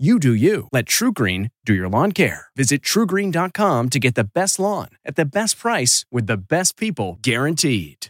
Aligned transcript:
You 0.00 0.18
do 0.18 0.32
you. 0.32 0.66
Let 0.72 0.86
TruGreen 0.86 1.50
do 1.66 1.74
your 1.74 1.86
lawn 1.86 2.12
care. 2.12 2.46
Visit 2.56 2.80
trugreen.com 2.80 3.90
to 3.90 3.98
get 3.98 4.14
the 4.14 4.24
best 4.24 4.58
lawn 4.58 4.88
at 5.04 5.16
the 5.16 5.26
best 5.26 5.58
price 5.58 6.06
with 6.10 6.26
the 6.26 6.38
best 6.38 6.78
people 6.78 7.18
guaranteed. 7.20 8.06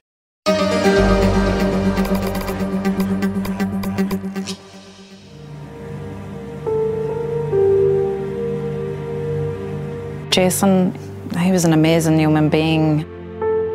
Jason, 10.30 10.94
he 11.40 11.50
was 11.50 11.64
an 11.64 11.72
amazing 11.72 12.20
human 12.20 12.48
being. 12.48 13.00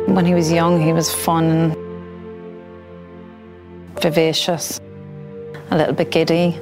When 0.06 0.24
he 0.24 0.32
was 0.32 0.50
young, 0.50 0.80
he 0.80 0.94
was 0.94 1.12
fun, 1.14 1.76
vivacious, 4.00 4.80
a 5.70 5.76
little 5.76 5.92
bit 5.92 6.10
giddy. 6.10 6.58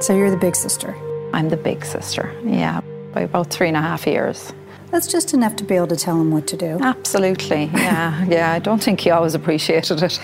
So 0.00 0.14
you're 0.14 0.30
the 0.30 0.36
big 0.36 0.54
sister? 0.54 0.94
I'm 1.34 1.48
the 1.48 1.56
big 1.56 1.84
sister, 1.84 2.32
yeah, 2.44 2.80
by 3.12 3.22
about 3.22 3.50
three 3.50 3.68
and 3.68 3.76
a 3.76 3.80
half 3.80 4.06
years. 4.06 4.52
That's 4.90 5.06
just 5.06 5.34
enough 5.34 5.56
to 5.56 5.64
be 5.64 5.74
able 5.74 5.88
to 5.88 5.96
tell 5.96 6.20
him 6.20 6.30
what 6.30 6.46
to 6.48 6.56
do. 6.56 6.78
Absolutely, 6.80 7.64
yeah, 7.74 8.24
yeah. 8.24 8.52
I 8.52 8.58
don't 8.58 8.82
think 8.82 9.00
he 9.00 9.10
always 9.10 9.34
appreciated 9.34 10.02
it. 10.02 10.20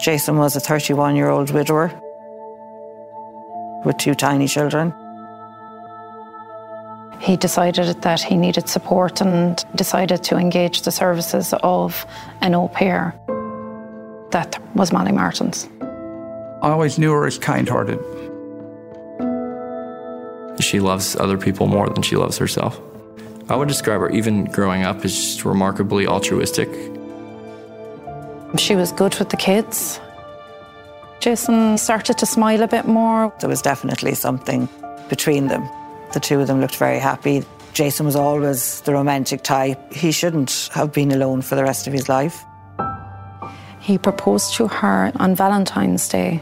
Jason 0.00 0.36
was 0.38 0.56
a 0.56 0.60
31 0.60 1.14
year 1.14 1.28
old 1.28 1.50
widower 1.50 1.92
with 3.84 3.96
two 3.98 4.14
tiny 4.14 4.48
children. 4.48 4.92
He 7.20 7.36
decided 7.36 8.02
that 8.02 8.20
he 8.20 8.36
needed 8.36 8.68
support 8.68 9.20
and 9.20 9.64
decided 9.76 10.22
to 10.24 10.36
engage 10.36 10.82
the 10.82 10.90
services 10.90 11.54
of 11.62 12.04
an 12.40 12.54
au 12.54 12.68
pair. 12.68 13.14
That 14.30 14.58
was 14.74 14.92
Molly 14.92 15.12
Martens. 15.12 15.68
I 16.64 16.70
always 16.70 16.98
knew 16.98 17.12
her 17.12 17.26
as 17.26 17.36
kind 17.36 17.68
hearted. 17.68 17.98
She 20.62 20.80
loves 20.80 21.14
other 21.14 21.36
people 21.36 21.66
more 21.66 21.90
than 21.90 22.02
she 22.02 22.16
loves 22.16 22.38
herself. 22.38 22.80
I 23.50 23.56
would 23.56 23.68
describe 23.68 24.00
her, 24.00 24.08
even 24.08 24.46
growing 24.46 24.82
up, 24.82 25.04
as 25.04 25.14
just 25.14 25.44
remarkably 25.44 26.06
altruistic. 26.06 26.70
She 28.56 28.76
was 28.76 28.92
good 28.92 29.14
with 29.18 29.28
the 29.28 29.36
kids. 29.36 30.00
Jason 31.20 31.76
started 31.76 32.16
to 32.16 32.24
smile 32.24 32.62
a 32.62 32.68
bit 32.68 32.86
more. 32.86 33.30
There 33.40 33.50
was 33.50 33.60
definitely 33.60 34.14
something 34.14 34.66
between 35.10 35.48
them. 35.48 35.68
The 36.14 36.20
two 36.20 36.40
of 36.40 36.46
them 36.46 36.62
looked 36.62 36.76
very 36.76 36.98
happy. 36.98 37.44
Jason 37.74 38.06
was 38.06 38.16
always 38.16 38.80
the 38.82 38.94
romantic 38.94 39.42
type. 39.42 39.92
He 39.92 40.12
shouldn't 40.12 40.70
have 40.72 40.94
been 40.94 41.12
alone 41.12 41.42
for 41.42 41.56
the 41.56 41.62
rest 41.62 41.86
of 41.86 41.92
his 41.92 42.08
life. 42.08 42.42
He 43.80 43.98
proposed 43.98 44.54
to 44.54 44.66
her 44.66 45.12
on 45.16 45.34
Valentine's 45.34 46.08
Day. 46.08 46.40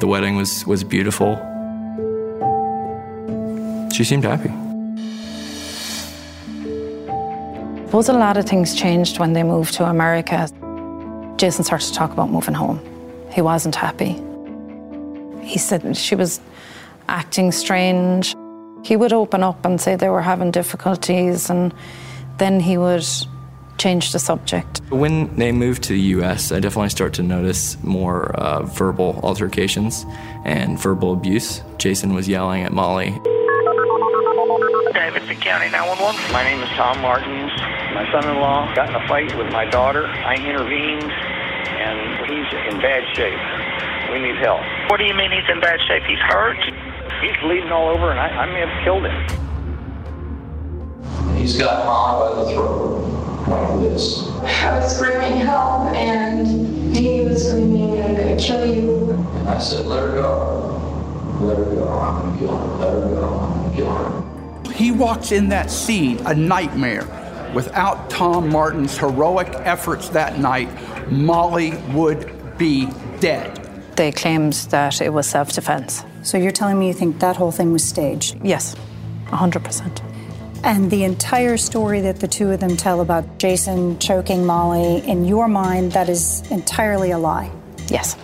The 0.00 0.06
wedding 0.08 0.36
was, 0.36 0.66
was 0.66 0.82
beautiful. 0.82 1.36
She 3.94 4.02
seemed 4.02 4.24
happy. 4.24 4.50
I 7.74 7.86
suppose 7.86 8.08
a 8.08 8.12
lot 8.12 8.36
of 8.36 8.44
things 8.44 8.74
changed 8.74 9.20
when 9.20 9.34
they 9.34 9.44
moved 9.44 9.74
to 9.74 9.84
America. 9.84 10.48
Jason 11.36 11.62
started 11.62 11.86
to 11.86 11.94
talk 11.94 12.12
about 12.12 12.28
moving 12.28 12.54
home. 12.54 12.80
He 13.32 13.40
wasn't 13.40 13.76
happy. 13.76 14.20
He 15.42 15.58
said 15.58 15.96
she 15.96 16.16
was 16.16 16.40
acting 17.08 17.52
strange. 17.52 18.34
He 18.84 18.96
would 18.96 19.12
open 19.12 19.44
up 19.44 19.64
and 19.64 19.80
say 19.80 19.94
they 19.94 20.08
were 20.08 20.22
having 20.22 20.50
difficulties, 20.50 21.48
and 21.48 21.72
then 22.38 22.58
he 22.58 22.76
would 22.76 23.06
change 23.78 24.12
the 24.12 24.18
subject. 24.18 24.80
When 24.90 25.34
they 25.36 25.52
moved 25.52 25.82
to 25.84 25.92
the 25.92 26.00
US, 26.18 26.52
I 26.52 26.60
definitely 26.60 26.90
start 26.90 27.14
to 27.14 27.22
notice 27.22 27.82
more 27.82 28.34
uh, 28.36 28.62
verbal 28.62 29.20
altercations 29.22 30.06
and 30.44 30.78
verbal 30.78 31.12
abuse. 31.12 31.62
Jason 31.78 32.14
was 32.14 32.28
yelling 32.28 32.62
at 32.62 32.72
Molly. 32.72 33.10
Davidson 34.92 35.36
County 35.36 35.70
911. 35.70 36.32
My 36.32 36.44
name 36.44 36.62
is 36.62 36.68
Tom 36.70 37.00
Martens. 37.00 37.50
My 37.94 38.08
son 38.12 38.28
in 38.28 38.40
law 38.40 38.72
got 38.74 38.88
in 38.88 38.94
a 38.94 39.08
fight 39.08 39.36
with 39.36 39.50
my 39.52 39.64
daughter. 39.64 40.06
I 40.06 40.34
intervened, 40.36 41.10
and 41.10 41.98
he's 42.26 42.46
in 42.72 42.80
bad 42.80 43.04
shape. 43.14 43.38
We 44.12 44.20
need 44.20 44.36
help. 44.36 44.60
What 44.90 44.98
do 44.98 45.04
you 45.04 45.14
mean 45.14 45.30
he's 45.30 45.48
in 45.50 45.60
bad 45.60 45.80
shape? 45.88 46.02
He's 46.04 46.18
hurt? 46.18 46.58
He's 47.20 47.36
bleeding 47.42 47.70
all 47.70 47.88
over, 47.88 48.10
and 48.10 48.20
I, 48.20 48.28
I 48.28 48.46
may 48.46 48.60
have 48.60 48.84
killed 48.84 49.04
him. 49.04 49.14
He's 51.36 51.58
got 51.58 51.84
Molly 51.84 52.34
by 52.34 52.44
the 52.44 52.54
throat 52.54 53.33
like 53.48 53.80
this. 53.80 54.28
I 54.28 54.78
was 54.78 54.96
screaming 54.96 55.38
help, 55.38 55.94
and 55.94 56.46
he 56.96 57.20
was 57.22 57.48
screaming, 57.48 58.02
I'm 58.02 58.14
gonna 58.14 58.36
kill 58.36 58.64
you. 58.64 59.10
And 59.10 59.48
I 59.48 59.58
said, 59.58 59.86
let 59.86 60.02
her 60.02 60.14
go. 60.14 60.80
Let 61.40 61.58
her 61.58 61.64
go. 61.64 61.88
I'm 61.88 62.22
gonna 62.22 62.38
kill 62.38 62.56
her. 62.56 62.76
Let 62.76 62.92
her 62.92 63.14
go. 63.14 63.38
I'm 63.38 63.62
gonna 63.62 63.76
kill 63.76 63.94
her. 63.94 64.72
He 64.72 64.90
walks 64.90 65.32
in 65.32 65.48
that 65.50 65.70
scene 65.70 66.18
a 66.26 66.34
nightmare. 66.34 67.06
Without 67.54 68.10
Tom 68.10 68.48
Martens' 68.48 68.98
heroic 68.98 69.48
efforts 69.60 70.08
that 70.08 70.38
night, 70.38 70.68
Molly 71.10 71.76
would 71.92 72.58
be 72.58 72.88
dead. 73.20 73.60
They 73.96 74.10
claimed 74.10 74.54
that 74.70 75.00
it 75.00 75.12
was 75.12 75.26
self 75.28 75.52
defense. 75.52 76.04
So 76.22 76.36
you're 76.38 76.50
telling 76.50 76.78
me 76.78 76.88
you 76.88 76.94
think 76.94 77.20
that 77.20 77.36
whole 77.36 77.52
thing 77.52 77.72
was 77.72 77.84
staged? 77.84 78.36
Yes, 78.42 78.74
100%. 79.26 80.13
And 80.64 80.90
the 80.90 81.04
entire 81.04 81.58
story 81.58 82.00
that 82.00 82.20
the 82.20 82.26
two 82.26 82.50
of 82.50 82.58
them 82.58 82.74
tell 82.74 83.02
about 83.02 83.38
Jason 83.38 83.98
choking 83.98 84.46
Molly, 84.46 85.06
in 85.06 85.26
your 85.26 85.46
mind, 85.46 85.92
that 85.92 86.08
is 86.08 86.40
entirely 86.50 87.10
a 87.10 87.18
lie. 87.18 87.50
Yes. 87.88 88.16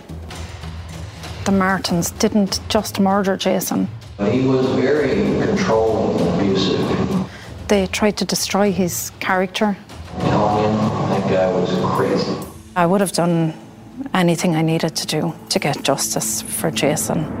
The 1.45 1.51
Martens 1.51 2.09
didn't 2.09 2.59
just 2.67 2.99
murder 2.99 3.37
Jason. 3.37 3.87
He 4.17 4.47
was 4.47 4.65
very 4.69 5.39
controlling 5.45 6.19
and 6.19 6.41
abusive. 6.41 7.31
They 7.67 7.85
tried 7.85 8.17
to 8.17 8.25
destroy 8.25 8.71
his 8.71 9.11
character. 9.19 9.77
Telling 10.21 10.63
him 10.63 10.77
that 11.09 11.29
guy 11.29 11.51
was 11.51 11.69
crazy. 11.95 12.35
I 12.75 12.87
would 12.87 13.01
have 13.01 13.11
done 13.11 13.53
anything 14.15 14.55
I 14.55 14.63
needed 14.63 14.95
to 14.95 15.05
do 15.05 15.35
to 15.49 15.59
get 15.59 15.83
justice 15.83 16.41
for 16.41 16.71
Jason. 16.71 17.40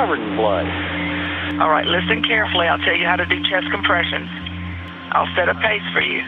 Covered 0.00 0.18
in 0.18 0.34
blood. 0.34 0.64
All 1.60 1.68
right, 1.68 1.84
listen 1.84 2.24
carefully. 2.24 2.66
I'll 2.66 2.78
tell 2.78 2.96
you 2.96 3.04
how 3.04 3.16
to 3.16 3.26
do 3.26 3.36
chest 3.50 3.70
compressions. 3.70 4.30
I'll 5.12 5.28
set 5.36 5.50
a 5.50 5.54
pace 5.56 5.82
for 5.92 6.00
you. 6.00 6.22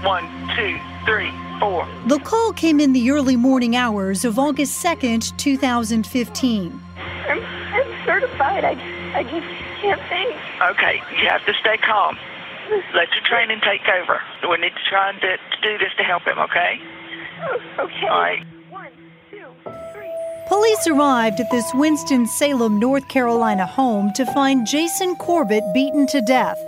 One, 0.00 0.24
two, 0.56 0.80
three, 1.04 1.30
four. 1.60 1.86
The 2.06 2.18
call 2.20 2.54
came 2.54 2.80
in 2.80 2.94
the 2.94 3.10
early 3.10 3.36
morning 3.36 3.76
hours 3.76 4.24
of 4.24 4.38
August 4.38 4.82
2nd, 4.82 5.36
2015. 5.36 6.80
I'm, 7.28 7.44
I'm 7.44 8.06
certified. 8.06 8.64
I, 8.64 8.72
I 9.14 9.22
just 9.24 9.46
can't 9.82 10.00
think. 10.08 10.34
Okay, 10.62 11.02
you 11.20 11.28
have 11.28 11.44
to 11.44 11.52
stay 11.60 11.76
calm. 11.76 12.16
Let 12.94 13.12
your 13.12 13.24
training 13.24 13.60
take 13.60 13.86
over. 14.00 14.22
We 14.48 14.56
need 14.56 14.72
to 14.72 14.84
try 14.88 15.10
and 15.10 15.20
do, 15.20 15.28
to 15.28 15.60
do 15.60 15.76
this 15.76 15.92
to 15.98 16.04
help 16.04 16.22
him, 16.22 16.38
okay? 16.38 16.80
Oh, 17.42 17.84
okay. 17.84 18.06
All 18.06 18.18
right. 18.18 18.46
One, 20.48 20.60
two, 20.60 20.74
three. 20.74 20.74
Police 20.74 20.86
arrived 20.86 21.40
at 21.40 21.50
this 21.50 21.72
Winston-Salem, 21.74 22.78
North 22.78 23.08
Carolina 23.08 23.66
home 23.66 24.12
to 24.14 24.26
find 24.26 24.66
Jason 24.66 25.16
Corbett 25.16 25.64
beaten 25.74 26.06
to 26.08 26.20
death 26.20 26.58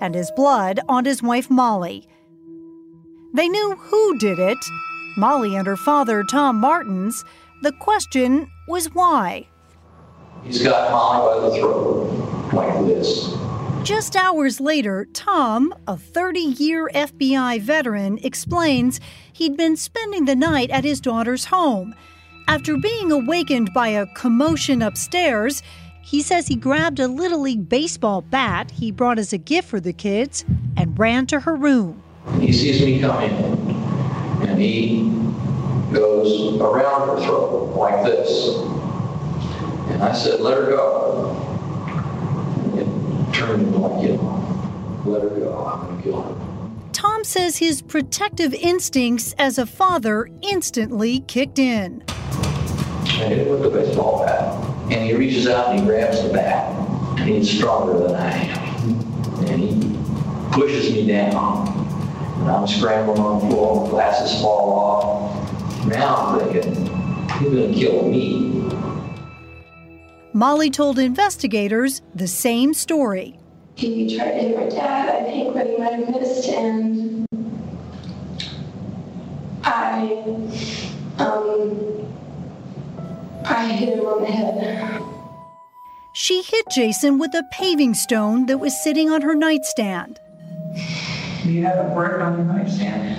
and 0.00 0.14
his 0.14 0.30
blood 0.32 0.80
on 0.88 1.04
his 1.04 1.22
wife 1.22 1.50
Molly. 1.50 2.06
They 3.34 3.48
knew 3.48 3.76
who 3.76 4.18
did 4.18 4.38
it 4.38 4.58
Molly 5.16 5.54
and 5.54 5.66
her 5.66 5.76
father, 5.76 6.24
Tom 6.24 6.56
Martens. 6.56 7.24
The 7.62 7.72
question 7.72 8.50
was 8.68 8.92
why. 8.94 9.46
He's 10.42 10.62
got 10.62 10.90
Molly 10.90 11.40
by 11.40 11.48
the 11.48 11.56
throat, 11.56 12.52
like 12.52 12.86
this. 12.86 13.34
Just 13.84 14.16
hours 14.16 14.60
later, 14.60 15.06
Tom, 15.12 15.74
a 15.86 15.96
30 15.96 16.40
year 16.40 16.90
FBI 16.94 17.60
veteran, 17.60 18.18
explains 18.22 19.00
he'd 19.32 19.56
been 19.56 19.76
spending 19.76 20.24
the 20.24 20.34
night 20.34 20.70
at 20.70 20.84
his 20.84 21.00
daughter's 21.00 21.46
home. 21.46 21.94
After 22.46 22.76
being 22.76 23.10
awakened 23.10 23.72
by 23.72 23.88
a 23.88 24.06
commotion 24.06 24.82
upstairs, 24.82 25.62
he 26.02 26.20
says 26.20 26.46
he 26.46 26.56
grabbed 26.56 27.00
a 27.00 27.08
Little 27.08 27.40
League 27.40 27.68
baseball 27.68 28.20
bat 28.20 28.70
he 28.70 28.90
brought 28.90 29.18
as 29.18 29.32
a 29.32 29.38
gift 29.38 29.66
for 29.68 29.80
the 29.80 29.92
kids 29.92 30.44
and 30.76 30.98
ran 30.98 31.26
to 31.28 31.40
her 31.40 31.56
room. 31.56 32.02
He 32.40 32.52
sees 32.52 32.80
me 32.82 33.00
coming 33.00 33.30
in, 33.30 33.70
and 34.48 34.60
he 34.60 35.10
goes 35.92 36.60
around 36.60 37.08
her 37.08 37.24
throat 37.24 37.74
like 37.76 38.04
this. 38.04 38.58
And 39.90 40.02
I 40.02 40.12
said, 40.12 40.40
let 40.40 40.58
her 40.58 40.66
go. 40.66 41.36
It 42.74 43.34
turned 43.34 43.74
like, 43.74 44.02
you 44.02 44.16
know, 44.16 45.02
let 45.06 45.22
her 45.22 45.30
go, 45.30 45.64
I'm 45.66 45.86
going 45.86 45.96
to 45.96 46.02
kill 46.02 46.22
her. 46.22 46.43
Tom 47.24 47.30
says 47.30 47.56
his 47.56 47.80
protective 47.80 48.52
instincts 48.52 49.34
as 49.38 49.56
a 49.56 49.64
father 49.64 50.28
instantly 50.42 51.20
kicked 51.20 51.58
in. 51.58 52.04
I 52.06 53.06
hit 53.06 53.38
him 53.38 53.48
with 53.48 53.62
the 53.62 53.70
baseball 53.70 54.26
bat. 54.26 54.92
And 54.92 55.08
he 55.08 55.14
reaches 55.14 55.48
out 55.48 55.70
and 55.70 55.80
he 55.80 55.86
grabs 55.86 56.22
the 56.22 56.30
bat. 56.30 56.70
And 57.18 57.26
he's 57.30 57.50
stronger 57.50 57.98
than 57.98 58.14
I 58.14 58.30
am. 58.30 59.46
And 59.46 59.58
he 59.58 60.52
pushes 60.52 60.92
me 60.92 61.06
down. 61.06 61.66
And 62.40 62.50
I'm 62.50 62.66
scrambling 62.66 63.18
on 63.18 63.40
the 63.40 63.54
floor, 63.54 63.88
glasses 63.88 64.42
fall 64.42 64.72
off. 64.78 65.86
Now 65.86 66.16
I'm 66.16 66.52
thinking, 66.52 66.74
he's 67.38 67.52
to 67.52 67.72
kill 67.72 68.06
me. 68.06 68.68
Molly 70.34 70.68
told 70.68 70.98
investigators 70.98 72.02
the 72.14 72.28
same 72.28 72.74
story. 72.74 73.38
He 73.76 74.16
tried 74.16 74.32
to 74.32 74.38
hit 74.38 74.56
my 74.56 74.68
dad, 74.68 75.08
I 75.08 75.24
think, 75.24 75.54
but 75.54 75.66
he 75.66 75.76
might 75.76 75.94
have 75.94 76.08
missed, 76.08 76.48
and 76.48 77.26
I, 79.64 80.12
um, 81.18 82.06
I 83.44 83.66
hit 83.66 83.98
him 83.98 84.06
on 84.06 84.22
the 84.22 84.30
head. 84.30 85.02
She 86.12 86.42
hit 86.42 86.66
Jason 86.70 87.18
with 87.18 87.34
a 87.34 87.42
paving 87.50 87.94
stone 87.94 88.46
that 88.46 88.58
was 88.58 88.80
sitting 88.80 89.10
on 89.10 89.22
her 89.22 89.34
nightstand. 89.34 90.20
You 91.44 91.64
have 91.64 91.84
a 91.84 91.94
brick 91.94 92.20
on 92.20 92.36
your 92.38 92.46
nightstand. 92.46 93.18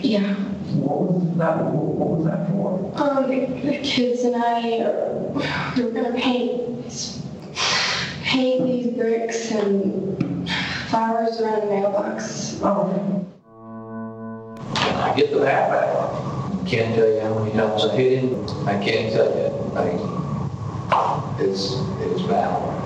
Yeah. 0.00 0.34
What 0.74 1.02
was 1.02 1.36
that? 1.36 1.64
What 1.64 2.18
was 2.18 2.24
that 2.24 2.48
for? 2.48 2.92
Um, 2.96 3.28
the, 3.28 3.46
the 3.60 3.78
kids 3.82 4.22
and 4.22 4.34
I, 4.34 4.78
uh, 4.78 5.72
we 5.76 5.84
were 5.84 5.90
gonna 5.90 6.14
paint, 6.14 7.21
these- 8.32 8.42
paint 8.42 8.64
these 8.64 8.86
bricks 8.96 9.50
and 9.52 10.48
flowers 10.88 11.40
around 11.40 11.60
the 11.60 11.66
mailbox. 11.66 12.60
Oh. 12.62 13.26
I 14.76 15.14
get 15.16 15.32
the 15.32 15.40
bat 15.40 15.70
back. 15.70 16.66
Can't 16.66 16.94
tell 16.94 17.08
you 17.08 17.20
how 17.20 17.38
many 17.38 17.52
times 17.52 17.84
I 17.84 17.96
hit 17.96 18.20
him. 18.20 18.68
I 18.68 18.82
can't 18.82 19.12
tell 19.12 19.26
you. 19.26 19.52
I, 19.76 21.42
it's, 21.42 21.74
it's 22.00 22.22
bad. 22.22 22.82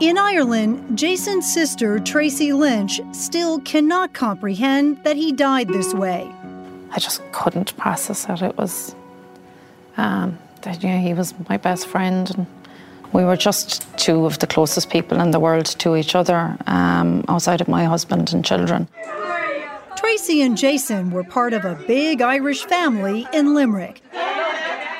In 0.00 0.16
Ireland, 0.16 0.96
Jason's 0.98 1.52
sister, 1.52 1.98
Tracy 1.98 2.54
Lynch, 2.54 3.02
still 3.12 3.60
cannot 3.60 4.14
comprehend 4.14 5.04
that 5.04 5.16
he 5.16 5.30
died 5.30 5.68
this 5.68 5.92
way. 5.92 6.32
I 6.92 6.98
just 6.98 7.22
couldn't 7.32 7.76
process 7.76 8.28
it. 8.28 8.42
It 8.42 8.56
was 8.56 8.94
um, 9.96 10.38
that 10.62 10.82
you 10.82 10.88
know, 10.88 10.98
he 10.98 11.14
was 11.14 11.34
my 11.48 11.56
best 11.56 11.86
friend, 11.86 12.30
and 12.36 12.46
we 13.12 13.24
were 13.24 13.36
just 13.36 13.86
two 13.98 14.26
of 14.26 14.38
the 14.38 14.46
closest 14.46 14.90
people 14.90 15.20
in 15.20 15.30
the 15.30 15.40
world 15.40 15.66
to 15.66 15.96
each 15.96 16.14
other, 16.14 16.56
um, 16.66 17.24
outside 17.28 17.60
of 17.60 17.68
my 17.68 17.84
husband 17.84 18.32
and 18.32 18.44
children. 18.44 18.88
Tracy 19.96 20.42
and 20.42 20.56
Jason 20.56 21.10
were 21.10 21.24
part 21.24 21.52
of 21.52 21.64
a 21.64 21.74
big 21.86 22.22
Irish 22.22 22.64
family 22.64 23.26
in 23.32 23.54
Limerick. 23.54 24.02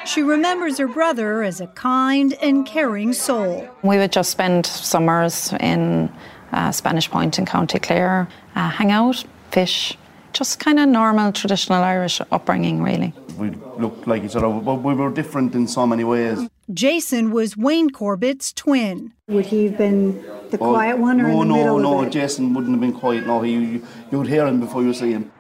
She 0.07 0.23
remembers 0.23 0.79
her 0.79 0.89
brother 0.89 1.43
as 1.43 1.61
a 1.61 1.67
kind 1.69 2.33
and 2.43 2.67
caring 2.67 3.13
soul. 3.13 3.69
We 3.83 3.97
would 3.99 4.13
just 4.13 4.31
spend 4.31 4.67
summers 4.67 5.53
in 5.61 6.13
uh, 6.53 6.73
Spanish 6.73 7.11
Point 7.11 7.39
in 7.39 7.47
County 7.47 7.79
Clare, 7.79 8.29
uh, 8.57 8.71
hang 8.71 8.91
out, 8.91 9.25
fish, 9.51 9.97
just 10.33 10.59
kind 10.59 10.79
of 10.79 10.89
normal 10.89 11.33
traditional 11.33 11.83
Irish 11.83 12.21
upbringing, 12.31 12.83
really. 12.83 13.13
We 13.37 13.51
looked 13.79 14.07
like 14.07 14.23
each 14.23 14.37
other, 14.37 14.49
but 14.49 14.83
we 14.83 14.95
were 14.95 15.11
different 15.11 15.55
in 15.55 15.67
so 15.67 15.87
many 15.87 16.05
ways. 16.05 16.49
Jason 16.73 17.31
was 17.31 17.57
Wayne 17.57 17.91
Corbett's 17.91 18.53
twin. 18.53 19.13
Would 19.29 19.47
he 19.47 19.67
have 19.67 19.79
been 19.79 20.23
the 20.51 20.59
oh, 20.61 20.71
quiet 20.71 20.99
one 20.99 21.21
or 21.21 21.29
no, 21.29 21.43
in 21.43 21.49
the 21.49 21.55
no, 21.55 21.57
middle 21.57 21.79
no, 21.79 22.01
of 22.01 22.07
it? 22.07 22.11
Jason 22.11 22.55
wouldn't 22.55 22.73
have 22.73 22.81
been 22.81 22.93
quiet. 22.93 23.27
No, 23.27 23.43
he, 23.43 23.53
you, 23.53 23.87
you 24.11 24.19
would 24.19 24.29
hear 24.29 24.47
him 24.47 24.61
before 24.61 24.83
you 24.83 24.93
see 24.93 25.13
him. 25.13 25.31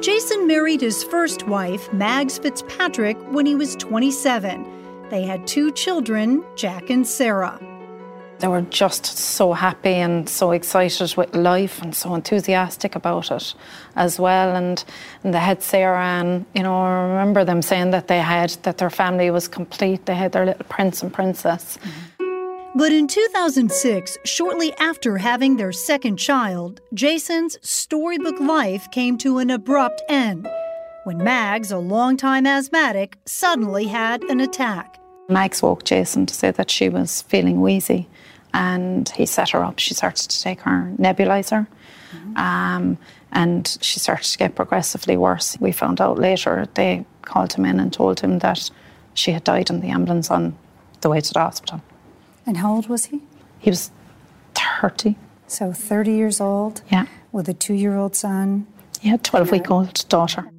Jason 0.00 0.46
married 0.46 0.80
his 0.80 1.02
first 1.04 1.46
wife, 1.48 1.92
Mags 1.92 2.38
Fitzpatrick, 2.38 3.16
when 3.32 3.44
he 3.44 3.54
was 3.54 3.76
27. 3.76 5.08
They 5.10 5.22
had 5.22 5.46
two 5.46 5.70
children, 5.72 6.44
Jack 6.56 6.90
and 6.90 7.06
Sarah. 7.06 7.58
They 8.38 8.48
were 8.48 8.62
just 8.62 9.06
so 9.06 9.54
happy 9.54 9.94
and 9.94 10.28
so 10.28 10.50
excited 10.50 11.16
with 11.16 11.34
life 11.34 11.80
and 11.80 11.94
so 11.94 12.14
enthusiastic 12.14 12.94
about 12.94 13.30
it 13.30 13.54
as 13.96 14.20
well. 14.20 14.54
And, 14.54 14.84
and 15.24 15.32
they 15.32 15.38
had 15.38 15.62
Sarah 15.62 16.04
and, 16.04 16.44
you 16.54 16.62
know, 16.62 16.82
I 16.82 17.02
remember 17.02 17.44
them 17.44 17.62
saying 17.62 17.92
that 17.92 18.08
they 18.08 18.18
had, 18.18 18.50
that 18.62 18.78
their 18.78 18.90
family 18.90 19.30
was 19.30 19.48
complete. 19.48 20.04
They 20.04 20.14
had 20.14 20.32
their 20.32 20.44
little 20.44 20.66
prince 20.68 21.02
and 21.02 21.12
princess. 21.12 21.78
But 22.74 22.92
in 22.92 23.06
2006, 23.06 24.18
shortly 24.24 24.74
after 24.74 25.16
having 25.16 25.56
their 25.56 25.72
second 25.72 26.18
child, 26.18 26.82
Jason's 26.92 27.56
storybook 27.62 28.38
life 28.38 28.90
came 28.90 29.16
to 29.18 29.38
an 29.38 29.48
abrupt 29.48 30.02
end 30.10 30.46
when 31.04 31.18
Mags, 31.18 31.70
a 31.70 31.78
longtime 31.78 32.46
asthmatic, 32.46 33.16
suddenly 33.24 33.86
had 33.86 34.22
an 34.24 34.40
attack. 34.40 34.98
Mags 35.28 35.62
woke 35.62 35.84
Jason 35.84 36.26
to 36.26 36.34
say 36.34 36.50
that 36.50 36.70
she 36.70 36.88
was 36.88 37.22
feeling 37.22 37.62
wheezy 37.62 38.08
and 38.56 39.10
he 39.10 39.26
set 39.26 39.50
her 39.50 39.62
up. 39.62 39.78
She 39.78 39.92
started 39.92 40.30
to 40.30 40.42
take 40.42 40.60
her 40.62 40.90
nebulizer 40.98 41.66
um, 42.36 42.96
and 43.30 43.76
she 43.82 44.00
started 44.00 44.24
to 44.24 44.38
get 44.38 44.54
progressively 44.54 45.16
worse. 45.16 45.58
We 45.60 45.72
found 45.72 46.00
out 46.00 46.18
later 46.18 46.66
they 46.74 47.04
called 47.22 47.52
him 47.52 47.66
in 47.66 47.78
and 47.78 47.92
told 47.92 48.20
him 48.20 48.38
that 48.38 48.70
she 49.12 49.32
had 49.32 49.44
died 49.44 49.68
in 49.68 49.80
the 49.80 49.88
ambulance 49.88 50.30
on 50.30 50.56
the 51.02 51.10
way 51.10 51.20
to 51.20 51.32
the 51.34 51.40
hospital. 51.40 51.82
And 52.46 52.56
how 52.56 52.74
old 52.74 52.88
was 52.88 53.06
he? 53.06 53.20
He 53.58 53.68
was 53.68 53.90
30. 54.54 55.16
So 55.46 55.72
30 55.72 56.12
years 56.12 56.40
old? 56.40 56.80
Yeah. 56.90 57.06
With 57.32 57.48
a 57.50 57.54
two 57.54 57.74
year 57.74 57.96
old 57.96 58.16
son? 58.16 58.66
Yeah, 59.02 59.18
12 59.22 59.50
week 59.50 59.70
old 59.70 60.08
daughter. 60.08 60.50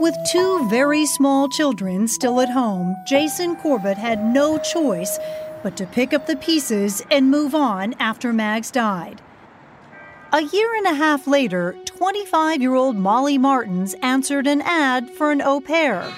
With 0.00 0.14
two 0.30 0.68
very 0.68 1.06
small 1.06 1.48
children 1.48 2.06
still 2.06 2.40
at 2.40 2.48
home, 2.48 2.94
Jason 3.08 3.56
Corbett 3.56 3.98
had 3.98 4.24
no 4.24 4.56
choice 4.58 5.18
but 5.62 5.76
to 5.76 5.86
pick 5.86 6.12
up 6.12 6.26
the 6.26 6.36
pieces 6.36 7.02
and 7.10 7.30
move 7.30 7.54
on 7.54 7.94
after 7.98 8.32
Mags 8.32 8.70
died. 8.70 9.20
A 10.32 10.42
year 10.42 10.74
and 10.74 10.86
a 10.86 10.94
half 10.94 11.26
later, 11.26 11.74
25 11.84 12.60
year 12.60 12.74
old 12.74 12.96
Molly 12.96 13.38
Martens 13.38 13.94
answered 14.02 14.46
an 14.46 14.60
ad 14.62 15.10
for 15.10 15.32
an 15.32 15.40
au 15.40 15.60
pair. 15.60 16.12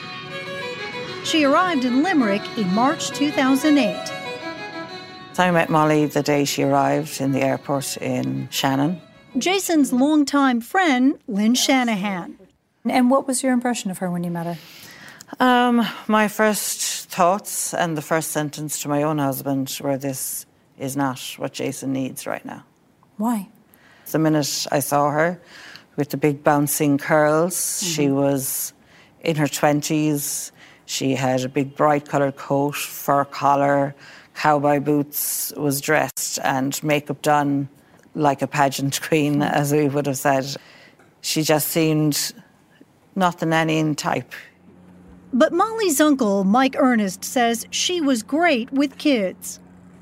She 1.24 1.44
arrived 1.44 1.84
in 1.84 2.02
Limerick 2.02 2.42
in 2.58 2.72
March 2.74 3.10
2008. 3.10 4.12
I 5.38 5.50
met 5.52 5.70
Molly 5.70 6.04
the 6.04 6.22
day 6.22 6.44
she 6.44 6.64
arrived 6.64 7.18
in 7.18 7.32
the 7.32 7.40
airport 7.40 7.96
in 7.96 8.48
Shannon. 8.50 9.00
Jason's 9.38 9.90
longtime 9.90 10.60
friend, 10.60 11.18
Lynn 11.26 11.54
Shanahan. 11.54 12.36
And 12.84 13.10
what 13.10 13.26
was 13.26 13.42
your 13.42 13.52
impression 13.52 13.90
of 13.90 13.98
her 13.98 14.10
when 14.10 14.22
you 14.22 14.30
met 14.30 14.44
her? 14.44 14.58
Um, 15.38 15.86
my 16.08 16.28
first 16.28 17.08
thoughts 17.08 17.72
and 17.72 17.96
the 17.96 18.02
first 18.02 18.30
sentence 18.30 18.82
to 18.82 18.88
my 18.88 19.02
own 19.02 19.18
husband 19.18 19.78
were 19.80 19.96
this 19.96 20.46
is 20.78 20.96
not 20.96 21.20
what 21.36 21.52
Jason 21.52 21.92
needs 21.92 22.26
right 22.26 22.44
now. 22.44 22.64
Why? 23.16 23.48
The 24.10 24.18
minute 24.18 24.66
I 24.72 24.80
saw 24.80 25.10
her 25.10 25.40
with 25.96 26.10
the 26.10 26.16
big 26.16 26.42
bouncing 26.42 26.98
curls, 26.98 27.82
she 27.82 28.08
was 28.08 28.72
in 29.20 29.36
her 29.36 29.46
20s. 29.46 30.50
She 30.86 31.14
had 31.14 31.44
a 31.44 31.48
big 31.48 31.76
bright 31.76 32.08
coloured 32.08 32.36
coat, 32.36 32.74
fur 32.74 33.24
collar, 33.24 33.94
cowboy 34.34 34.80
boots, 34.80 35.52
was 35.56 35.80
dressed 35.80 36.40
and 36.42 36.82
makeup 36.82 37.22
done 37.22 37.68
like 38.14 38.42
a 38.42 38.46
pageant 38.46 39.00
queen, 39.08 39.42
as 39.42 39.72
we 39.72 39.88
would 39.88 40.06
have 40.06 40.18
said. 40.18 40.56
She 41.20 41.42
just 41.42 41.68
seemed 41.68 42.32
not 43.14 43.38
the 43.38 43.46
nanny 43.46 43.78
in 43.78 43.94
type. 43.94 44.32
But 45.32 45.52
Molly's 45.52 46.00
uncle, 46.00 46.44
Mike 46.44 46.74
Ernest, 46.78 47.24
says 47.24 47.66
she 47.70 48.00
was 48.00 48.22
great 48.22 48.72
with 48.72 48.98
kids. 48.98 49.60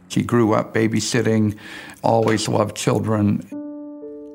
She 0.09 0.23
grew 0.23 0.55
up 0.55 0.75
babysitting, 0.75 1.57
always 2.03 2.49
loved 2.49 2.77
children. 2.77 3.47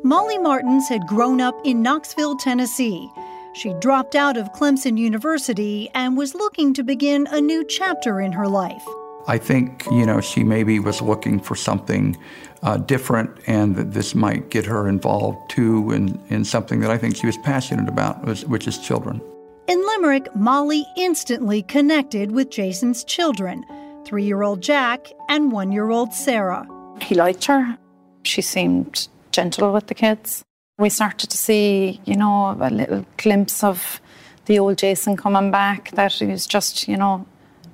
Molly 0.04 0.38
Martens 0.38 0.88
had 0.90 1.08
grown 1.08 1.42
up 1.42 1.56
in 1.64 1.82
Knoxville, 1.82 2.38
Tennessee. 2.38 3.10
She 3.56 3.74
dropped 3.80 4.16
out 4.16 4.38
of 4.38 4.52
Clemson 4.54 4.98
University 4.98 5.90
and 5.96 6.18
was 6.18 6.36
looking 6.36 6.74
to 6.76 6.84
begin 6.84 7.28
a 7.32 7.42
new 7.42 7.64
chapter 7.64 8.20
in 8.22 8.32
her 8.32 8.48
life. 8.48 8.84
I 9.28 9.38
think, 9.38 9.86
you 9.92 10.06
know, 10.06 10.20
she 10.22 10.44
maybe 10.44 10.80
was 10.80 11.02
looking 11.02 11.40
for 11.40 11.56
something 11.56 12.18
uh, 12.62 12.78
different 12.78 13.32
and 13.48 13.76
that 13.78 13.94
this 13.94 14.14
might 14.14 14.50
get 14.50 14.66
her 14.66 14.88
involved 14.88 15.50
too 15.50 15.92
in, 15.92 16.22
in 16.30 16.44
something 16.44 16.82
that 16.82 16.92
I 16.92 16.98
think 16.98 17.16
she 17.16 17.26
was 17.26 17.38
passionate 17.38 17.88
about, 17.88 18.26
was, 18.26 18.46
which 18.46 18.68
is 18.68 18.78
children. 18.78 19.22
In 19.66 19.82
Limerick, 19.88 20.36
Molly 20.36 20.86
instantly 20.98 21.62
connected 21.62 22.34
with 22.34 22.50
Jason's 22.50 23.04
children 23.06 23.64
three 24.06 24.26
year 24.26 24.44
old 24.44 24.62
Jack 24.62 25.08
and 25.30 25.54
one 25.54 25.72
year 25.72 25.90
old 25.90 26.14
Sarah. 26.14 26.68
He 27.02 27.16
liked 27.16 27.46
her. 27.46 27.78
She 28.24 28.42
seemed 28.42 29.08
gentle 29.32 29.72
with 29.72 29.88
the 29.88 29.94
kids. 29.94 30.44
We 30.78 30.90
started 30.90 31.30
to 31.30 31.38
see, 31.38 32.02
you 32.04 32.18
know, 32.18 32.58
a 32.60 32.70
little 32.70 33.06
glimpse 33.16 33.64
of 33.64 34.02
the 34.48 34.60
old 34.60 34.78
Jason 34.78 35.16
coming 35.16 35.50
back, 35.50 35.92
that 35.92 36.12
he 36.12 36.26
was 36.26 36.46
just, 36.46 36.90
you 36.90 36.98
know, 36.98 37.26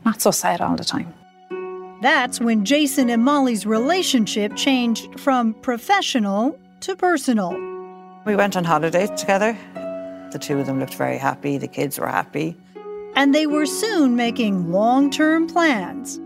not 0.05 0.21
so 0.21 0.29
sad 0.29 0.61
all 0.61 0.75
the 0.75 0.83
time. 0.83 1.11
That's 2.01 2.39
when 2.39 2.65
Jason 2.65 3.09
and 3.09 3.23
Molly's 3.23 3.65
relationship 3.65 4.55
changed 4.55 5.19
from 5.19 5.55
professional 5.55 6.59
to 6.81 6.95
personal. 6.95 7.51
We 8.25 8.35
went 8.35 8.55
on 8.55 8.63
holiday 8.63 9.07
together. 9.15 9.57
The 10.31 10.39
two 10.39 10.59
of 10.59 10.65
them 10.65 10.79
looked 10.79 10.93
very 10.93 11.17
happy. 11.17 11.57
The 11.57 11.67
kids 11.67 11.99
were 11.99 12.07
happy. 12.07 12.55
And 13.15 13.33
they 13.33 13.47
were 13.47 13.65
soon 13.65 14.15
making 14.15 14.71
long 14.71 15.09
term 15.09 15.47
plans. 15.47 16.19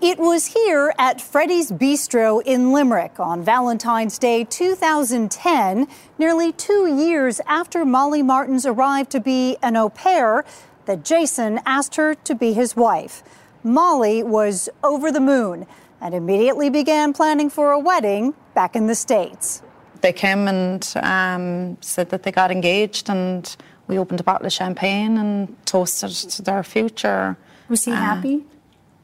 It 0.00 0.18
was 0.18 0.46
here 0.46 0.94
at 0.96 1.20
Freddy's 1.20 1.72
Bistro 1.72 2.40
in 2.44 2.72
Limerick 2.72 3.18
on 3.18 3.42
Valentine's 3.42 4.16
Day 4.16 4.44
2010, 4.44 5.88
nearly 6.18 6.52
two 6.52 6.86
years 6.86 7.40
after 7.46 7.84
Molly 7.84 8.22
Martens 8.22 8.64
arrived 8.64 9.10
to 9.10 9.20
be 9.20 9.56
an 9.60 9.76
au 9.76 9.88
pair, 9.88 10.44
that 10.84 11.04
Jason 11.04 11.60
asked 11.66 11.96
her 11.96 12.14
to 12.14 12.34
be 12.34 12.52
his 12.52 12.76
wife. 12.76 13.24
Molly 13.64 14.22
was 14.22 14.68
over 14.84 15.10
the 15.10 15.20
moon 15.20 15.66
and 16.00 16.14
immediately 16.14 16.70
began 16.70 17.12
planning 17.12 17.50
for 17.50 17.72
a 17.72 17.78
wedding 17.78 18.34
back 18.54 18.76
in 18.76 18.86
the 18.86 18.94
States. 18.94 19.62
They 20.00 20.12
came 20.12 20.46
and 20.48 20.92
um, 21.02 21.76
said 21.80 22.10
that 22.10 22.22
they 22.22 22.30
got 22.32 22.50
engaged, 22.50 23.10
and 23.10 23.56
we 23.88 23.98
opened 23.98 24.20
a 24.20 24.22
bottle 24.22 24.46
of 24.46 24.52
champagne 24.52 25.18
and 25.18 25.56
toasted 25.66 26.10
to 26.10 26.42
their 26.42 26.62
future. 26.62 27.36
Was 27.68 27.84
he 27.84 27.92
Uh, 27.92 27.96
happy? 27.96 28.44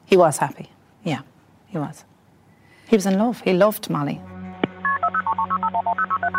He 0.05 0.15
was 0.17 0.37
happy. 0.37 0.69
Yeah, 1.03 1.19
he 1.67 1.77
was. 1.77 2.05
He 2.87 2.95
was 2.95 3.05
in 3.05 3.17
love. 3.17 3.41
He 3.41 3.53
loved 3.53 3.89
Molly. 3.89 4.21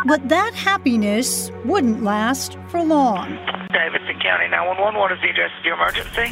But 0.05 0.29
that 0.29 0.53
happiness 0.53 1.51
wouldn't 1.65 2.03
last 2.03 2.57
for 2.69 2.81
long. 2.83 3.27
Davidson 3.73 4.19
County 4.21 4.47
911, 4.47 4.99
what 4.99 5.11
is 5.11 5.19
the 5.21 5.29
address 5.29 5.51
of 5.59 5.65
your 5.65 5.75
emergency? 5.75 6.31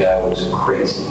Guy 0.00 0.18
was 0.22 0.48
crazy. 0.54 1.04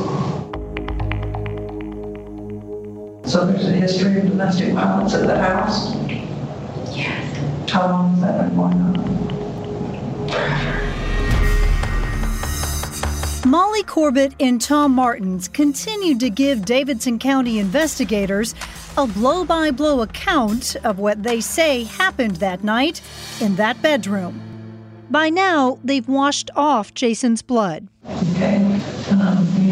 So 3.29 3.45
there's 3.45 3.67
a 3.67 3.71
history 3.71 4.17
of 4.17 4.25
domestic 4.25 4.73
violence 4.73 5.13
at 5.13 5.27
the 5.27 5.37
house? 5.37 5.93
Yes. 6.97 7.69
How 7.69 7.87
long 7.87 8.15
has 8.15 8.21
that 8.21 8.47
been 8.47 8.55
going 8.55 8.73
on? 8.73 8.99
Molly 13.47 13.83
Corbett 13.83 14.33
and 14.39 14.59
Tom 14.59 14.93
Martens 14.93 15.47
continued 15.47 16.19
to 16.21 16.31
give 16.31 16.65
Davidson 16.65 17.19
County 17.19 17.59
investigators 17.59 18.55
a 18.97 19.05
blow 19.05 19.45
by 19.45 19.69
blow 19.69 20.01
account 20.01 20.75
of 20.83 20.97
what 20.97 21.21
they 21.21 21.41
say 21.41 21.83
happened 21.83 22.37
that 22.37 22.63
night 22.63 23.03
in 23.39 23.55
that 23.57 23.79
bedroom. 23.83 24.41
By 25.11 25.29
now, 25.29 25.77
they've 25.83 26.07
washed 26.07 26.49
off 26.55 26.95
Jason's 26.95 27.43
blood. 27.43 27.87
Okay. 28.03 28.78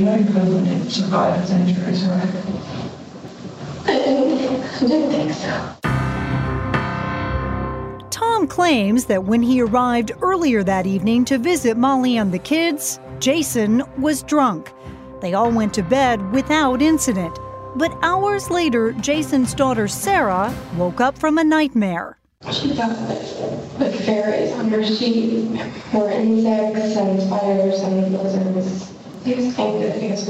You 0.07 0.13
know 0.13 0.19
your 0.19 0.31
husband 0.31 0.65
didn't 0.67 1.39
his 1.41 1.51
injuries, 1.51 2.05
right? 2.05 2.21
I 3.87 4.87
didn't 4.87 5.09
think 5.11 5.33
so. 5.33 5.73
Tom 8.09 8.47
claims 8.47 9.03
that 9.03 9.25
when 9.25 9.41
he 9.41 9.59
arrived 9.59 10.13
earlier 10.21 10.63
that 10.63 10.87
evening 10.87 11.25
to 11.25 11.37
visit 11.37 11.75
Molly 11.75 12.15
and 12.15 12.33
the 12.33 12.39
kids, 12.39 13.01
Jason 13.19 13.83
was 13.97 14.23
drunk. 14.23 14.71
They 15.19 15.33
all 15.33 15.51
went 15.51 15.73
to 15.73 15.83
bed 15.83 16.31
without 16.31 16.81
incident. 16.81 17.37
But 17.75 17.93
hours 18.01 18.49
later, 18.49 18.93
Jason's 18.93 19.53
daughter 19.53 19.89
Sarah 19.89 20.55
woke 20.77 21.01
up 21.01 21.17
from 21.17 21.37
a 21.37 21.43
nightmare. 21.43 22.17
She 22.53 22.73
thought 22.73 22.95
that 23.09 23.77
the 23.77 23.91
fairies 23.91 24.53
on 24.53 24.69
her 24.69 24.85
sheet 24.85 25.49
were 25.93 26.09
insects 26.09 26.95
and 26.95 27.21
spiders 27.21 27.81
and 27.81 28.13
lizards. 28.13 28.96
He 29.27 29.35
was 29.35 29.53
thinking 29.55 29.81
that 29.81 30.01
he 30.01 30.09
was. 30.09 30.29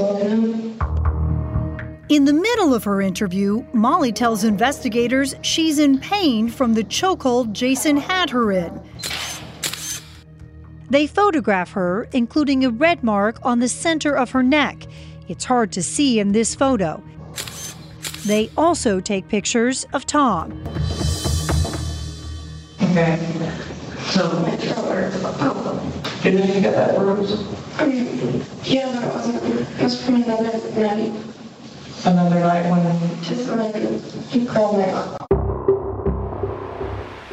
In 2.08 2.24
the 2.24 2.32
middle 2.32 2.74
of 2.74 2.82
her 2.82 3.00
interview, 3.00 3.64
Molly 3.72 4.10
tells 4.10 4.42
investigators 4.42 5.36
she's 5.42 5.78
in 5.78 6.00
pain 6.00 6.48
from 6.48 6.74
the 6.74 6.82
chokehold 6.82 7.52
Jason 7.52 7.96
had 7.96 8.28
her 8.30 8.50
in. 8.50 8.82
They 10.90 11.06
photograph 11.06 11.70
her, 11.72 12.08
including 12.12 12.64
a 12.64 12.70
red 12.70 13.04
mark 13.04 13.38
on 13.44 13.60
the 13.60 13.68
center 13.68 14.16
of 14.16 14.32
her 14.32 14.42
neck. 14.42 14.88
It's 15.28 15.44
hard 15.44 15.70
to 15.72 15.82
see 15.82 16.18
in 16.18 16.32
this 16.32 16.56
photo. 16.56 17.00
They 18.26 18.50
also 18.56 18.98
take 18.98 19.28
pictures 19.28 19.86
of 19.92 20.06
Tom. 20.06 20.60
Okay. 22.82 23.16
So, 24.08 24.28
did 26.22 26.54
you 26.54 26.60
get 26.60 26.74
that 26.74 26.96
bruise? 26.96 27.32
Um, 27.78 27.92
yeah, 28.64 28.92
but 28.92 29.04
it 29.04 29.14
wasn't. 29.14 29.42
It 29.44 29.82
was 29.82 30.04
from 30.04 30.16
another 30.16 30.58
night. 30.80 31.12
Another 32.04 32.40
night 32.40 32.70
when? 32.70 33.22
Just 33.22 33.48
when 33.50 34.00
he 34.28 34.46
called 34.46 34.78
me. 34.78 35.18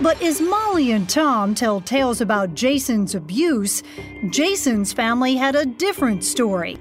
But 0.01 0.21
as 0.21 0.39
Molly 0.39 0.91
and 0.91 1.09
Tom 1.09 1.55
tell 1.55 1.81
tales 1.81 2.21
about 2.21 2.53
Jason's 2.53 3.15
abuse, 3.15 3.81
Jason's 4.29 4.93
family 4.93 5.35
had 5.35 5.55
a 5.55 5.65
different 5.65 6.23
story. 6.23 6.77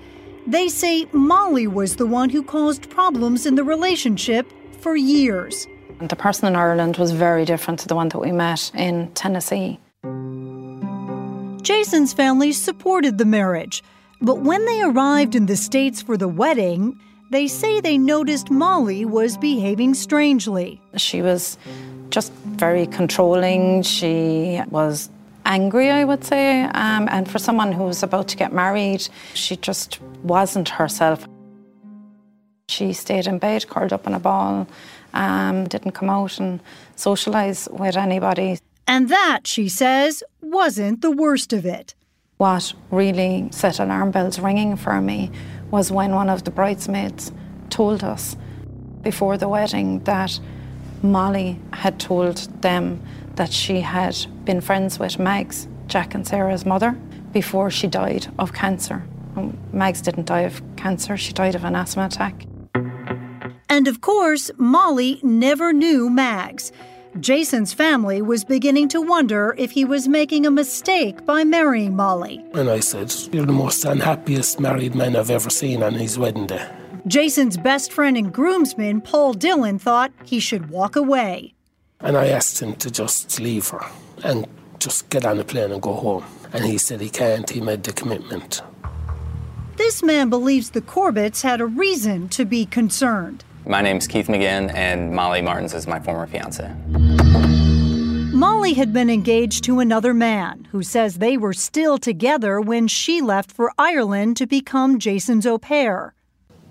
They 0.46 0.68
say 0.68 1.06
Molly 1.12 1.66
was 1.66 1.96
the 1.96 2.06
one 2.06 2.28
who 2.28 2.42
caused 2.42 2.90
problems 2.90 3.46
in 3.46 3.54
the 3.54 3.64
relationship 3.64 4.52
for 4.80 4.94
years. 4.94 5.66
The 6.00 6.16
person 6.16 6.48
in 6.48 6.56
Ireland 6.56 6.98
was 6.98 7.12
very 7.12 7.46
different 7.46 7.80
to 7.80 7.88
the 7.88 7.94
one 7.94 8.10
that 8.10 8.18
we 8.18 8.30
met 8.30 8.70
in 8.74 9.10
Tennessee. 9.12 9.80
Jason's 11.64 12.12
family 12.12 12.52
supported 12.52 13.16
the 13.16 13.24
marriage, 13.24 13.82
but 14.20 14.40
when 14.40 14.66
they 14.66 14.82
arrived 14.82 15.34
in 15.34 15.46
the 15.46 15.56
States 15.56 16.02
for 16.02 16.18
the 16.18 16.28
wedding, 16.28 17.00
they 17.30 17.48
say 17.48 17.80
they 17.80 17.96
noticed 17.96 18.50
Molly 18.50 19.06
was 19.06 19.38
behaving 19.38 19.94
strangely. 19.94 20.78
She 20.98 21.22
was 21.22 21.56
just 22.10 22.32
very 22.34 22.86
controlling. 22.86 23.82
She 23.82 24.60
was 24.68 25.08
angry, 25.46 25.90
I 25.90 26.04
would 26.04 26.22
say. 26.22 26.64
Um, 26.64 27.08
and 27.10 27.30
for 27.30 27.38
someone 27.38 27.72
who 27.72 27.84
was 27.84 28.02
about 28.02 28.28
to 28.28 28.36
get 28.36 28.52
married, 28.52 29.08
she 29.32 29.56
just 29.56 30.02
wasn't 30.22 30.68
herself. 30.68 31.26
She 32.68 32.92
stayed 32.92 33.26
in 33.26 33.38
bed, 33.38 33.68
curled 33.68 33.94
up 33.94 34.06
in 34.06 34.12
a 34.12 34.20
ball, 34.20 34.66
um, 35.14 35.64
didn't 35.64 35.92
come 35.92 36.10
out 36.10 36.38
and 36.38 36.60
socialise 36.96 37.70
with 37.72 37.96
anybody. 37.96 38.58
And 38.86 39.08
that, 39.08 39.46
she 39.46 39.68
says, 39.68 40.22
wasn't 40.40 41.00
the 41.00 41.10
worst 41.10 41.52
of 41.52 41.64
it. 41.64 41.94
What 42.36 42.74
really 42.90 43.48
set 43.50 43.78
alarm 43.78 44.10
bells 44.10 44.38
ringing 44.38 44.76
for 44.76 45.00
me 45.00 45.30
was 45.70 45.90
when 45.90 46.14
one 46.14 46.28
of 46.28 46.44
the 46.44 46.50
bridesmaids 46.50 47.32
told 47.70 48.04
us 48.04 48.36
before 49.02 49.36
the 49.36 49.48
wedding 49.48 50.00
that 50.04 50.38
Molly 51.02 51.60
had 51.72 52.00
told 52.00 52.36
them 52.62 53.02
that 53.36 53.52
she 53.52 53.80
had 53.80 54.16
been 54.44 54.60
friends 54.60 54.98
with 54.98 55.18
Mags, 55.18 55.68
Jack 55.86 56.14
and 56.14 56.26
Sarah's 56.26 56.64
mother, 56.64 56.92
before 57.32 57.70
she 57.70 57.86
died 57.86 58.26
of 58.38 58.52
cancer. 58.52 59.04
Mags 59.72 60.00
didn't 60.00 60.26
die 60.26 60.42
of 60.42 60.62
cancer, 60.76 61.16
she 61.16 61.32
died 61.32 61.54
of 61.54 61.64
an 61.64 61.74
asthma 61.74 62.06
attack. 62.06 62.46
And 63.68 63.88
of 63.88 64.00
course, 64.00 64.50
Molly 64.56 65.20
never 65.22 65.72
knew 65.72 66.08
Mags. 66.08 66.72
Jason's 67.20 67.72
family 67.72 68.20
was 68.20 68.44
beginning 68.44 68.88
to 68.88 69.00
wonder 69.00 69.54
if 69.56 69.70
he 69.70 69.84
was 69.84 70.08
making 70.08 70.46
a 70.46 70.50
mistake 70.50 71.24
by 71.24 71.44
marrying 71.44 71.94
Molly. 71.94 72.44
And 72.54 72.68
I 72.68 72.80
said, 72.80 73.14
You're 73.32 73.46
the 73.46 73.52
most 73.52 73.84
unhappiest 73.84 74.58
married 74.58 74.96
man 74.96 75.14
I've 75.14 75.30
ever 75.30 75.48
seen 75.48 75.84
on 75.84 75.94
his 75.94 76.18
wedding 76.18 76.48
day. 76.48 76.68
Jason's 77.06 77.56
best 77.56 77.92
friend 77.92 78.16
and 78.16 78.32
groomsman, 78.32 79.00
Paul 79.00 79.34
Dillon, 79.34 79.78
thought 79.78 80.10
he 80.24 80.40
should 80.40 80.70
walk 80.70 80.96
away. 80.96 81.54
And 82.00 82.16
I 82.16 82.28
asked 82.28 82.60
him 82.60 82.74
to 82.76 82.90
just 82.90 83.38
leave 83.38 83.68
her 83.68 83.86
and 84.24 84.48
just 84.80 85.08
get 85.08 85.24
on 85.24 85.38
a 85.38 85.44
plane 85.44 85.70
and 85.70 85.80
go 85.80 85.92
home. 85.92 86.24
And 86.52 86.64
he 86.64 86.78
said 86.78 87.00
he 87.00 87.10
can't, 87.10 87.48
he 87.48 87.60
made 87.60 87.84
the 87.84 87.92
commitment. 87.92 88.60
This 89.76 90.02
man 90.02 90.30
believes 90.30 90.70
the 90.70 90.80
Corbetts 90.80 91.42
had 91.42 91.60
a 91.60 91.66
reason 91.66 92.28
to 92.30 92.44
be 92.44 92.66
concerned. 92.66 93.44
My 93.66 93.80
name's 93.80 94.06
Keith 94.06 94.28
McGinn, 94.28 94.72
and 94.74 95.12
Molly 95.12 95.40
Martens 95.40 95.72
is 95.72 95.86
my 95.86 95.98
former 95.98 96.26
fiance. 96.26 96.70
Molly 98.34 98.74
had 98.74 98.92
been 98.92 99.08
engaged 99.08 99.64
to 99.64 99.80
another 99.80 100.12
man 100.12 100.68
who 100.70 100.82
says 100.82 101.16
they 101.16 101.38
were 101.38 101.54
still 101.54 101.96
together 101.96 102.60
when 102.60 102.88
she 102.88 103.22
left 103.22 103.50
for 103.50 103.72
Ireland 103.78 104.36
to 104.36 104.46
become 104.46 104.98
Jason's 104.98 105.46
au 105.46 105.56
pair. 105.56 106.14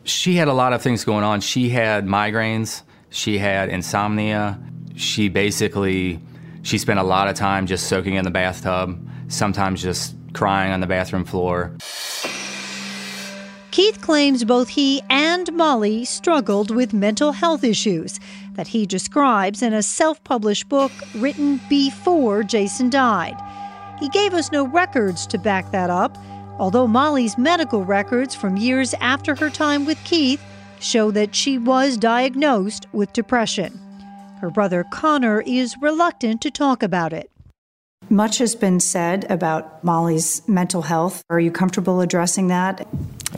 She 0.03 0.35
had 0.35 0.47
a 0.47 0.53
lot 0.53 0.73
of 0.73 0.83
things 0.83 1.03
going 1.03 1.23
on. 1.23 1.41
She 1.41 1.69
had 1.69 2.05
migraines, 2.05 2.83
she 3.09 3.39
had 3.39 3.69
insomnia. 3.69 4.59
She 4.95 5.29
basically 5.29 6.19
she 6.61 6.77
spent 6.77 6.99
a 6.99 7.03
lot 7.03 7.27
of 7.27 7.35
time 7.35 7.65
just 7.65 7.87
soaking 7.87 8.15
in 8.15 8.23
the 8.23 8.31
bathtub, 8.31 8.99
sometimes 9.29 9.81
just 9.81 10.15
crying 10.33 10.71
on 10.71 10.79
the 10.79 10.87
bathroom 10.87 11.25
floor. 11.25 11.75
Keith 13.73 14.01
claims 14.01 14.45
both 14.45 14.69
he 14.69 15.01
and 15.09 15.51
Molly 15.53 16.05
struggled 16.05 16.69
with 16.69 16.93
mental 16.93 17.31
health 17.31 17.63
issues 17.63 18.19
that 18.53 18.67
he 18.67 18.85
describes 18.85 19.63
in 19.63 19.73
a 19.73 19.81
self 19.81 20.23
published 20.23 20.69
book 20.69 20.91
written 21.15 21.59
before 21.69 22.43
Jason 22.43 22.91
died. 22.91 23.35
He 23.99 24.09
gave 24.09 24.35
us 24.35 24.51
no 24.51 24.67
records 24.67 25.25
to 25.25 25.39
back 25.39 25.71
that 25.71 25.89
up, 25.89 26.15
although 26.59 26.85
Molly's 26.85 27.35
medical 27.35 27.83
records 27.83 28.35
from 28.35 28.57
years 28.57 28.93
after 29.01 29.33
her 29.33 29.49
time 29.49 29.85
with 29.85 29.97
Keith 30.03 30.43
show 30.79 31.09
that 31.09 31.33
she 31.33 31.57
was 31.57 31.97
diagnosed 31.97 32.85
with 32.93 33.11
depression. 33.11 33.73
Her 34.39 34.51
brother 34.51 34.85
Connor 34.91 35.41
is 35.47 35.75
reluctant 35.81 36.41
to 36.41 36.51
talk 36.51 36.83
about 36.83 37.11
it. 37.11 37.31
Much 38.07 38.37
has 38.37 38.53
been 38.53 38.79
said 38.79 39.25
about 39.31 39.83
Molly's 39.83 40.47
mental 40.47 40.83
health. 40.83 41.23
Are 41.31 41.39
you 41.39 41.51
comfortable 41.51 42.01
addressing 42.01 42.49
that? 42.49 42.85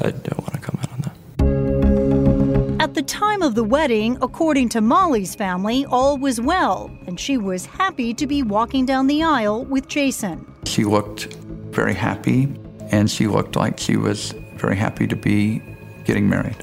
I 0.02 0.12
don't 0.12 0.40
want 0.40 0.54
to 0.54 0.60
comment 0.60 0.90
on 0.94 1.02
that. 1.02 2.84
At 2.84 2.96
At 2.96 3.02
the 3.02 3.02
time 3.02 3.42
of 3.42 3.56
the 3.56 3.64
wedding, 3.66 4.18
according 4.22 4.70
to 4.70 4.80
Molly's 4.80 5.36
family, 5.36 5.86
all 5.88 6.18
was 6.18 6.40
well, 6.40 6.90
and 7.08 7.20
she 7.20 7.38
was 7.38 7.66
happy 7.66 8.14
to 8.14 8.26
be 8.26 8.42
walking 8.42 8.86
down 8.86 9.08
the 9.08 9.22
aisle 9.22 9.66
with 9.66 9.90
Jason. 9.90 10.50
She 10.64 10.86
looked 10.86 11.34
very 11.72 11.94
happy, 11.94 12.48
and 12.92 13.12
she 13.12 13.28
looked 13.28 13.58
like 13.58 13.82
she 13.82 13.98
was 13.98 14.32
very 14.56 14.78
happy 14.78 15.08
to 15.08 15.16
be 15.18 15.62
getting 16.06 16.30
married. 16.30 16.56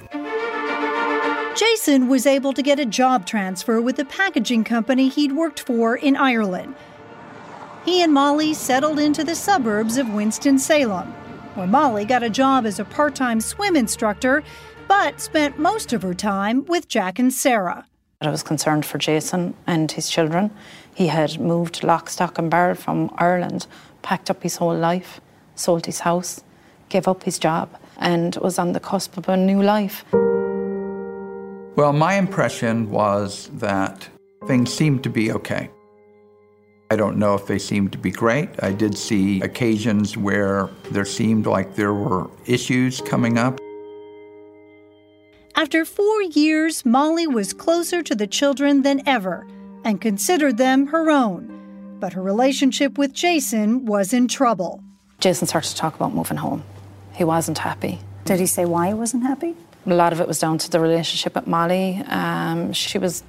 Jason 1.54 2.08
was 2.08 2.24
able 2.24 2.54
to 2.54 2.62
get 2.62 2.80
a 2.80 2.86
job 2.86 3.26
transfer 3.26 3.82
with 3.82 3.96
the 3.96 4.06
packaging 4.06 4.64
company 4.64 5.10
he'd 5.10 5.32
worked 5.32 5.60
for 5.60 5.96
in 5.96 6.16
Ireland. 6.16 6.74
He 7.84 8.00
and 8.02 8.14
Molly 8.14 8.54
settled 8.54 8.98
into 8.98 9.22
the 9.22 9.34
suburbs 9.34 9.98
of 9.98 10.08
Winston-Salem, 10.08 11.12
where 11.54 11.66
Molly 11.66 12.04
got 12.04 12.22
a 12.22 12.30
job 12.30 12.66
as 12.66 12.78
a 12.78 12.84
part 12.84 13.14
time 13.14 13.40
swim 13.40 13.76
instructor, 13.76 14.42
but 14.88 15.20
spent 15.20 15.58
most 15.58 15.92
of 15.92 16.02
her 16.02 16.14
time 16.14 16.64
with 16.66 16.88
Jack 16.88 17.18
and 17.18 17.32
Sarah. 17.32 17.86
I 18.20 18.30
was 18.30 18.42
concerned 18.42 18.86
for 18.86 18.98
Jason 18.98 19.54
and 19.66 19.90
his 19.90 20.08
children. 20.08 20.50
He 20.94 21.08
had 21.08 21.40
moved 21.40 21.82
lock, 21.82 22.08
stock, 22.08 22.38
and 22.38 22.50
barrel 22.50 22.74
from 22.74 23.10
Ireland, 23.18 23.66
packed 24.02 24.30
up 24.30 24.42
his 24.42 24.56
whole 24.56 24.76
life, 24.76 25.20
sold 25.54 25.86
his 25.86 26.00
house, 26.00 26.42
gave 26.88 27.08
up 27.08 27.24
his 27.24 27.38
job, 27.38 27.68
and 27.98 28.36
was 28.36 28.58
on 28.58 28.72
the 28.72 28.80
cusp 28.80 29.16
of 29.16 29.28
a 29.28 29.36
new 29.36 29.62
life. 29.62 30.04
Well, 31.74 31.92
my 31.92 32.14
impression 32.14 32.90
was 32.90 33.50
that 33.54 34.08
things 34.46 34.72
seemed 34.72 35.02
to 35.04 35.10
be 35.10 35.32
okay. 35.32 35.70
I 36.92 36.96
don't 36.96 37.16
know 37.16 37.34
if 37.34 37.46
they 37.46 37.58
seemed 37.58 37.90
to 37.92 37.98
be 37.98 38.10
great. 38.10 38.50
I 38.62 38.70
did 38.70 38.98
see 38.98 39.40
occasions 39.40 40.14
where 40.14 40.68
there 40.90 41.06
seemed 41.06 41.46
like 41.46 41.74
there 41.74 41.94
were 41.94 42.28
issues 42.44 43.00
coming 43.00 43.38
up. 43.38 43.58
After 45.56 45.86
four 45.86 46.20
years, 46.20 46.84
Molly 46.84 47.26
was 47.26 47.54
closer 47.54 48.02
to 48.02 48.14
the 48.14 48.26
children 48.26 48.82
than 48.82 49.00
ever 49.08 49.46
and 49.84 50.02
considered 50.02 50.58
them 50.58 50.88
her 50.88 51.10
own. 51.10 51.96
But 51.98 52.12
her 52.12 52.20
relationship 52.22 52.98
with 52.98 53.14
Jason 53.14 53.86
was 53.86 54.12
in 54.12 54.28
trouble. 54.28 54.84
Jason 55.18 55.46
started 55.46 55.70
to 55.70 55.76
talk 55.76 55.94
about 55.94 56.12
moving 56.12 56.36
home. 56.36 56.62
He 57.14 57.24
wasn't 57.24 57.56
happy. 57.56 58.00
Did 58.26 58.38
he 58.38 58.44
say 58.44 58.66
why 58.66 58.88
he 58.88 58.94
wasn't 58.94 59.22
happy? 59.22 59.56
A 59.86 59.94
lot 59.94 60.12
of 60.12 60.20
it 60.20 60.28
was 60.28 60.38
down 60.38 60.58
to 60.58 60.70
the 60.70 60.78
relationship 60.78 61.36
with 61.36 61.46
Molly. 61.46 62.02
Um, 62.06 62.74
she 62.74 62.98
was 62.98 63.24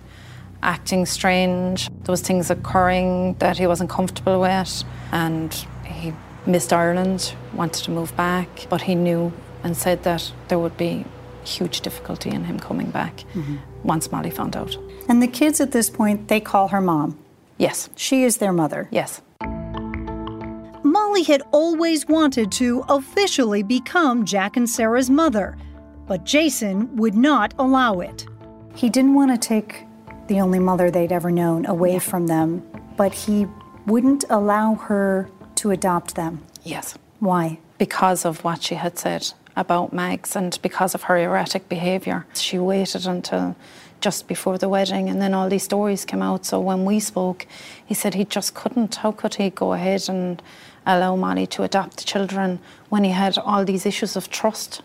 acting 0.63 1.06
strange. 1.06 1.88
There 2.04 2.12
was 2.13 2.21
things 2.21 2.49
occurring 2.49 3.36
that 3.39 3.58
he 3.58 3.67
wasn't 3.67 3.89
comfortable 3.89 4.39
with, 4.41 4.84
and 5.12 5.54
he 5.86 6.13
missed 6.45 6.73
Ireland, 6.73 7.34
wanted 7.54 7.84
to 7.86 7.91
move 7.91 8.15
back, 8.15 8.47
but 8.69 8.82
he 8.82 8.95
knew 8.95 9.32
and 9.63 9.76
said 9.78 10.04
that 10.04 10.32
there 10.47 10.60
would 10.60 10.78
be 10.78 11.06
huge 11.45 11.82
difficulty 11.82 12.30
in 12.30 12.45
him 12.45 12.60
coming 12.60 12.89
back 12.89 13.23
Mhm. 13.34 13.60
once 13.84 14.12
Molly 14.12 14.30
found 14.30 14.56
out. 14.56 14.78
And 15.10 15.21
the 15.21 15.28
kids 15.28 15.60
at 15.62 15.71
this 15.71 15.89
point, 15.89 16.28
they 16.28 16.39
call 16.39 16.69
her 16.69 16.82
mom. 16.82 17.17
Yes. 17.58 17.89
She 17.95 18.23
is 18.23 18.38
their 18.38 18.54
mother. 18.54 18.88
Yes. 18.91 19.21
Molly 20.84 21.23
had 21.23 21.41
always 21.52 22.08
wanted 22.08 22.52
to 22.54 22.84
officially 22.89 23.63
become 23.63 24.26
Jack 24.26 24.58
and 24.58 24.69
Sarah's 24.69 25.10
mother, 25.10 25.58
but 26.08 26.23
Jason 26.23 26.95
would 26.95 27.15
not 27.15 27.54
allow 27.58 27.99
it. 27.99 28.26
He 28.76 28.89
didn't 28.89 29.13
want 29.13 29.32
to 29.32 29.38
take 29.38 29.86
the 30.28 30.40
only 30.40 30.60
mother 30.60 30.90
they'd 30.90 31.12
ever 31.12 31.32
known 31.32 31.66
away 31.66 32.00
from 32.00 32.28
them, 32.28 32.64
but 32.98 33.14
he 33.14 33.48
wouldn't 33.86 34.26
allow 34.30 34.76
her 34.76 35.30
to 35.56 35.72
adopt 35.72 36.16
them. 36.16 36.44
Yes. 36.64 36.98
Why? 37.20 37.60
Because 37.78 38.26
of 38.26 38.44
what 38.44 38.64
she 38.64 38.76
had 38.76 38.98
said 38.98 39.34
about 39.56 39.94
Mags 39.94 40.36
and 40.36 40.58
because 40.62 40.96
of 40.96 41.04
her 41.04 41.18
erratic 41.18 41.70
behaviour. 41.70 42.26
She 42.34 42.58
waited 42.58 43.06
until 43.06 43.56
just 44.02 44.28
before 44.28 44.58
the 44.58 44.68
wedding 44.68 45.10
and 45.10 45.22
then 45.22 45.34
all 45.34 45.50
these 45.50 45.64
stories 45.64 46.06
came 46.06 46.22
out. 46.22 46.46
So 46.46 46.60
when 46.60 46.86
we 46.86 47.00
spoke, 47.00 47.46
he 47.86 47.94
said 47.94 48.14
he 48.14 48.26
just 48.26 48.54
couldn't. 48.54 48.96
How 48.96 49.12
could 49.12 49.36
he 49.36 49.50
go 49.50 49.74
ahead 49.74 50.10
and 50.10 50.42
allow 50.86 51.16
Molly 51.16 51.48
to 51.48 51.64
adopt 51.64 51.98
the 51.98 52.04
children 52.04 52.60
when 52.90 53.04
he 53.04 53.12
had 53.12 53.38
all 53.38 53.64
these 53.64 53.86
issues 53.86 54.16
of 54.16 54.30
trust? 54.30 54.82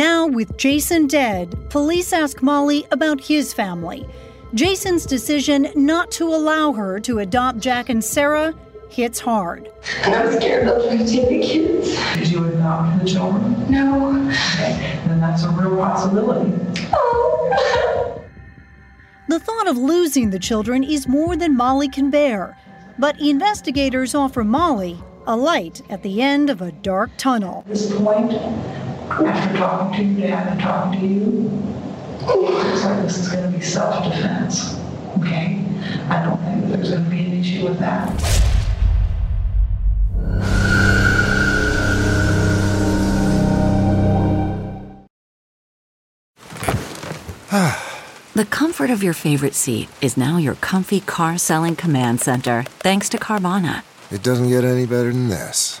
Now, 0.00 0.26
with 0.26 0.56
Jason 0.56 1.08
dead, 1.08 1.68
police 1.68 2.14
ask 2.14 2.40
Molly 2.40 2.86
about 2.90 3.20
his 3.20 3.52
family. 3.52 4.08
Jason's 4.54 5.04
decision 5.04 5.70
not 5.74 6.10
to 6.12 6.24
allow 6.24 6.72
her 6.72 6.98
to 7.00 7.18
adopt 7.18 7.58
Jack 7.58 7.90
and 7.90 8.02
Sarah 8.02 8.54
hits 8.88 9.20
hard. 9.20 9.70
I'm 10.04 10.32
scared 10.40 10.66
they'll 10.66 10.82
try 10.86 10.96
to 10.96 11.06
take 11.06 11.28
the 11.28 11.42
kids. 11.42 11.94
Did 12.14 12.30
you 12.30 12.46
adopt 12.46 13.04
the 13.04 13.10
children? 13.10 13.70
No. 13.70 14.20
Okay, 14.54 14.98
then 15.06 15.20
that's 15.20 15.42
a 15.42 15.50
real 15.50 15.76
possibility. 15.76 16.50
Oh. 16.94 18.24
The 19.28 19.38
thought 19.38 19.68
of 19.68 19.76
losing 19.76 20.30
the 20.30 20.38
children 20.38 20.82
is 20.82 21.06
more 21.06 21.36
than 21.36 21.54
Molly 21.54 21.90
can 21.90 22.08
bear. 22.08 22.56
But 22.98 23.20
investigators 23.20 24.14
offer 24.14 24.44
Molly 24.44 24.98
a 25.26 25.36
light 25.36 25.82
at 25.90 26.02
the 26.02 26.22
end 26.22 26.48
of 26.48 26.62
a 26.62 26.72
dark 26.72 27.10
tunnel. 27.18 27.64
At 27.66 27.74
this 27.74 27.94
point, 27.94 28.32
after 29.10 29.56
talking 29.56 29.98
to 29.98 30.04
your 30.04 30.28
dad 30.28 30.52
and 30.52 30.60
talking 30.60 31.00
to 31.00 31.06
you, 31.06 31.50
it 32.20 32.36
looks 32.36 32.84
like 32.84 33.02
this 33.02 33.18
is 33.18 33.28
going 33.28 33.50
to 33.50 33.58
be 33.58 33.64
self-defense. 33.64 34.78
Okay? 35.18 35.64
I 36.08 36.24
don't 36.24 36.40
think 36.44 36.66
there's 36.72 36.90
going 36.90 37.04
to 37.04 37.10
be 37.10 37.20
an 37.20 37.40
issue 37.40 37.64
with 37.64 37.78
that. 37.80 38.08
The 48.32 48.46
comfort 48.46 48.90
of 48.90 49.02
your 49.02 49.12
favorite 49.12 49.54
seat 49.54 49.90
is 50.00 50.16
now 50.16 50.38
your 50.38 50.54
comfy 50.54 51.00
car 51.00 51.36
selling 51.36 51.76
command 51.76 52.22
center, 52.22 52.62
thanks 52.78 53.10
to 53.10 53.18
Carvana. 53.18 53.82
It 54.10 54.22
doesn't 54.22 54.48
get 54.48 54.64
any 54.64 54.86
better 54.86 55.12
than 55.12 55.28
this. 55.28 55.80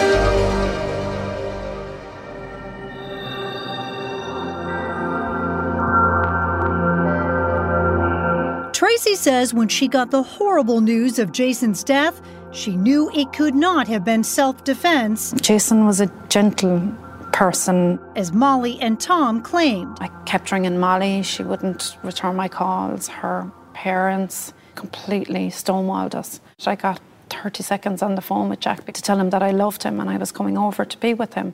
Tracy 8.91 9.15
says 9.15 9.53
when 9.53 9.69
she 9.69 9.87
got 9.87 10.11
the 10.11 10.21
horrible 10.21 10.81
news 10.81 11.17
of 11.17 11.31
Jason's 11.31 11.81
death, 11.81 12.21
she 12.51 12.75
knew 12.75 13.09
it 13.11 13.31
could 13.31 13.55
not 13.55 13.87
have 13.87 14.03
been 14.03 14.21
self 14.21 14.65
defense. 14.65 15.33
Jason 15.39 15.85
was 15.85 16.01
a 16.01 16.07
gentle 16.27 16.93
person. 17.31 17.97
As 18.17 18.33
Molly 18.33 18.77
and 18.81 18.99
Tom 18.99 19.41
claimed. 19.41 19.97
I 20.01 20.09
kept 20.25 20.51
ringing 20.51 20.77
Molly. 20.77 21.23
She 21.23 21.41
wouldn't 21.41 21.97
return 22.03 22.35
my 22.35 22.49
calls. 22.49 23.07
Her 23.07 23.49
parents 23.73 24.51
completely 24.75 25.47
stonewalled 25.51 26.13
us. 26.13 26.41
I 26.65 26.75
got 26.75 26.99
30 27.29 27.63
seconds 27.63 28.01
on 28.01 28.15
the 28.15 28.21
phone 28.21 28.49
with 28.49 28.59
Jack 28.59 28.83
to 28.91 29.01
tell 29.01 29.17
him 29.17 29.29
that 29.29 29.41
I 29.41 29.51
loved 29.51 29.83
him 29.83 30.01
and 30.01 30.09
I 30.09 30.17
was 30.17 30.33
coming 30.33 30.57
over 30.57 30.83
to 30.83 30.97
be 30.97 31.13
with 31.13 31.35
him. 31.35 31.53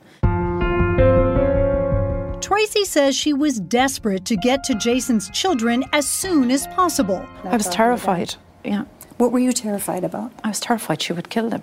Tracy 2.48 2.86
says 2.86 3.14
she 3.14 3.34
was 3.34 3.60
desperate 3.60 4.24
to 4.24 4.34
get 4.34 4.64
to 4.64 4.74
Jason's 4.74 5.28
children 5.28 5.84
as 5.92 6.08
soon 6.08 6.50
as 6.50 6.66
possible. 6.68 7.28
I 7.44 7.54
was 7.54 7.68
terrified. 7.68 8.36
Yeah. 8.64 8.84
What 9.18 9.32
were 9.32 9.38
you 9.38 9.52
terrified 9.52 10.02
about? 10.02 10.32
I 10.42 10.48
was 10.48 10.58
terrified 10.58 11.02
she 11.02 11.12
would 11.12 11.28
kill 11.28 11.50
them. 11.50 11.62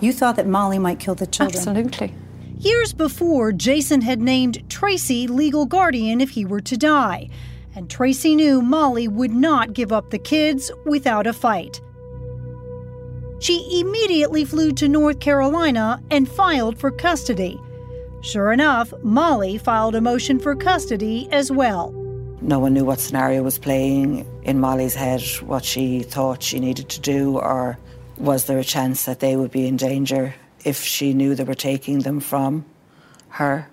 You 0.00 0.12
thought 0.12 0.36
that 0.36 0.46
Molly 0.46 0.78
might 0.78 1.00
kill 1.00 1.16
the 1.16 1.26
children. 1.26 1.56
Absolutely. 1.56 2.14
Years 2.56 2.92
before, 2.92 3.50
Jason 3.50 4.00
had 4.00 4.20
named 4.20 4.62
Tracy 4.70 5.26
legal 5.26 5.66
guardian 5.66 6.20
if 6.20 6.30
he 6.30 6.44
were 6.44 6.60
to 6.60 6.76
die. 6.76 7.28
And 7.74 7.90
Tracy 7.90 8.36
knew 8.36 8.62
Molly 8.62 9.08
would 9.08 9.32
not 9.32 9.72
give 9.72 9.90
up 9.90 10.10
the 10.10 10.20
kids 10.20 10.70
without 10.86 11.26
a 11.26 11.32
fight. 11.32 11.80
She 13.40 13.80
immediately 13.80 14.44
flew 14.44 14.70
to 14.74 14.86
North 14.86 15.18
Carolina 15.18 16.00
and 16.12 16.28
filed 16.28 16.78
for 16.78 16.92
custody. 16.92 17.60
Sure 18.22 18.52
enough, 18.52 18.94
Molly 19.02 19.58
filed 19.58 19.96
a 19.96 20.00
motion 20.00 20.38
for 20.38 20.54
custody 20.54 21.28
as 21.32 21.50
well. 21.50 21.90
No 22.40 22.58
one 22.60 22.72
knew 22.72 22.84
what 22.84 23.00
scenario 23.00 23.42
was 23.42 23.58
playing 23.58 24.26
in 24.44 24.60
Molly's 24.60 24.94
head, 24.94 25.22
what 25.42 25.64
she 25.64 26.02
thought 26.02 26.42
she 26.42 26.60
needed 26.60 26.88
to 26.88 27.00
do, 27.00 27.38
or 27.38 27.78
was 28.18 28.44
there 28.44 28.58
a 28.58 28.64
chance 28.64 29.04
that 29.04 29.20
they 29.20 29.36
would 29.36 29.50
be 29.50 29.66
in 29.66 29.76
danger 29.76 30.34
if 30.64 30.82
she 30.82 31.12
knew 31.12 31.34
they 31.34 31.44
were 31.44 31.54
taking 31.54 32.00
them 32.00 32.20
from 32.20 32.64
her. 33.28 33.68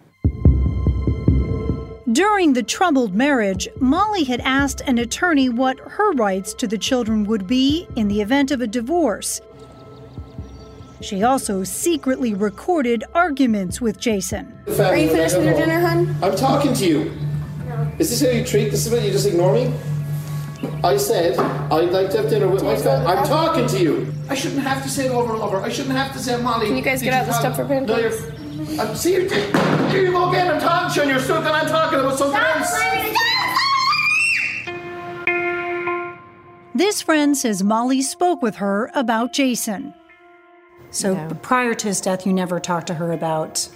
During 2.11 2.53
the 2.53 2.63
troubled 2.63 3.13
marriage, 3.13 3.67
Molly 3.79 4.23
had 4.23 4.41
asked 4.41 4.81
an 4.81 4.97
attorney 4.97 5.47
what 5.47 5.77
her 5.79 6.11
rights 6.13 6.55
to 6.55 6.67
the 6.67 6.77
children 6.77 7.23
would 7.25 7.45
be 7.45 7.87
in 7.95 8.07
the 8.07 8.21
event 8.21 8.49
of 8.49 8.61
a 8.61 8.67
divorce. 8.67 9.41
She 11.01 11.23
also 11.23 11.63
secretly 11.63 12.33
recorded 12.33 13.05
arguments 13.13 13.79
with 13.79 13.99
Jason. 13.99 14.59
Are 14.67 14.97
you 14.97 15.09
finished 15.09 15.37
with 15.37 15.45
your 15.45 15.55
dinner, 15.55 15.79
hun? 15.79 16.15
I'm 16.21 16.35
talking 16.35 16.73
to 16.73 16.85
you. 16.85 17.11
No. 17.67 17.91
Is 17.99 18.09
this 18.09 18.21
how 18.21 18.37
you 18.37 18.43
treat? 18.43 18.69
This 18.69 18.85
is 18.85 18.91
what 18.91 19.01
you 19.03 19.11
just 19.11 19.25
ignore 19.25 19.53
me? 19.53 19.73
I 20.83 20.97
said 20.97 21.39
I'd 21.39 21.91
like 21.91 22.09
to 22.11 22.17
have 22.17 22.29
dinner 22.29 22.49
with 22.49 22.63
my 22.63 22.75
family. 22.75 23.05
I'm 23.05 23.25
talking 23.25 23.65
to 23.67 23.79
you. 23.81 24.13
I 24.29 24.35
shouldn't 24.35 24.61
have 24.63 24.83
to 24.83 24.89
say 24.89 25.05
it 25.05 25.11
over 25.11 25.33
and 25.33 25.41
over. 25.41 25.57
I 25.61 25.69
shouldn't 25.69 25.95
have 25.95 26.11
to 26.13 26.19
say, 26.19 26.41
Molly. 26.41 26.67
Can 26.67 26.75
you 26.75 26.83
guys 26.83 27.01
get 27.01 27.13
out 27.13 27.21
of 27.21 27.27
the 27.27 27.33
stuff 27.33 27.55
for 27.55 27.65
pancakes? 27.65 27.89
No, 27.89 27.97
you're. 27.97 28.81
I'm, 28.81 28.93
see, 28.93 29.13
you're, 29.13 29.29
here 29.89 30.03
you 30.03 30.11
go 30.11 30.29
again. 30.29 30.51
I'm 30.53 30.59
talking 30.59 30.89
to 30.89 30.95
you, 30.95 31.01
and 31.03 31.11
you're 31.11 31.21
still 31.21 31.37
I'm 31.37 31.67
talking 31.67 31.99
about 31.99 32.17
something 32.17 32.41
else. 32.41 32.75
This 36.75 37.01
friend 37.01 37.37
says 37.37 37.63
Molly 37.63 38.01
spoke 38.01 38.41
with 38.41 38.57
her 38.57 38.91
about 38.93 39.31
Jason. 39.31 39.93
So 40.91 41.13
no. 41.13 41.35
prior 41.41 41.73
to 41.73 41.87
his 41.87 42.01
death, 42.01 42.25
you 42.25 42.33
never 42.33 42.59
talked 42.59 42.87
to 42.87 42.95
her 42.95 43.11
about 43.11 43.69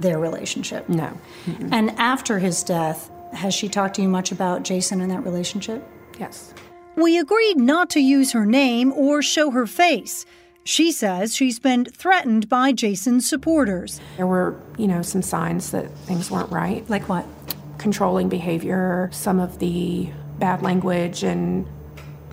their 0.00 0.18
relationship? 0.18 0.88
No. 0.88 1.18
Mm-mm. 1.46 1.68
And 1.72 1.90
after 1.92 2.38
his 2.38 2.62
death, 2.62 3.10
has 3.32 3.54
she 3.54 3.68
talked 3.68 3.96
to 3.96 4.02
you 4.02 4.08
much 4.08 4.32
about 4.32 4.62
Jason 4.62 5.00
and 5.00 5.10
that 5.10 5.24
relationship? 5.24 5.86
Yes. 6.18 6.52
We 6.96 7.18
agreed 7.18 7.58
not 7.58 7.90
to 7.90 8.00
use 8.00 8.32
her 8.32 8.46
name 8.46 8.92
or 8.92 9.22
show 9.22 9.50
her 9.50 9.66
face. 9.66 10.24
She 10.64 10.90
says 10.90 11.34
she's 11.36 11.58
been 11.58 11.84
threatened 11.84 12.48
by 12.48 12.72
Jason's 12.72 13.28
supporters. 13.28 14.00
There 14.16 14.26
were, 14.26 14.60
you 14.76 14.88
know, 14.88 15.02
some 15.02 15.22
signs 15.22 15.70
that 15.70 15.90
things 15.98 16.30
weren't 16.30 16.50
right. 16.50 16.88
Like 16.90 17.08
what? 17.08 17.26
Controlling 17.78 18.28
behavior, 18.28 19.10
some 19.12 19.38
of 19.38 19.58
the 19.58 20.08
bad 20.38 20.62
language 20.62 21.22
and 21.22 21.66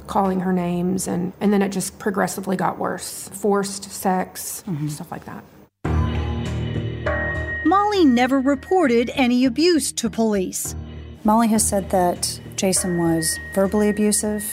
calling 0.07 0.41
her 0.41 0.53
names 0.53 1.07
and, 1.07 1.33
and 1.39 1.51
then 1.51 1.61
it 1.61 1.69
just 1.69 1.99
progressively 1.99 2.55
got 2.55 2.77
worse. 2.77 3.29
Forced 3.29 3.91
sex, 3.91 4.63
mm-hmm. 4.67 4.87
stuff 4.87 5.11
like 5.11 5.25
that. 5.25 5.43
Molly 7.65 8.05
never 8.05 8.39
reported 8.39 9.09
any 9.15 9.45
abuse 9.45 9.91
to 9.93 10.09
police. 10.09 10.75
Molly 11.23 11.47
has 11.47 11.67
said 11.67 11.89
that 11.91 12.39
Jason 12.55 12.97
was 12.97 13.39
verbally 13.55 13.89
abusive, 13.89 14.43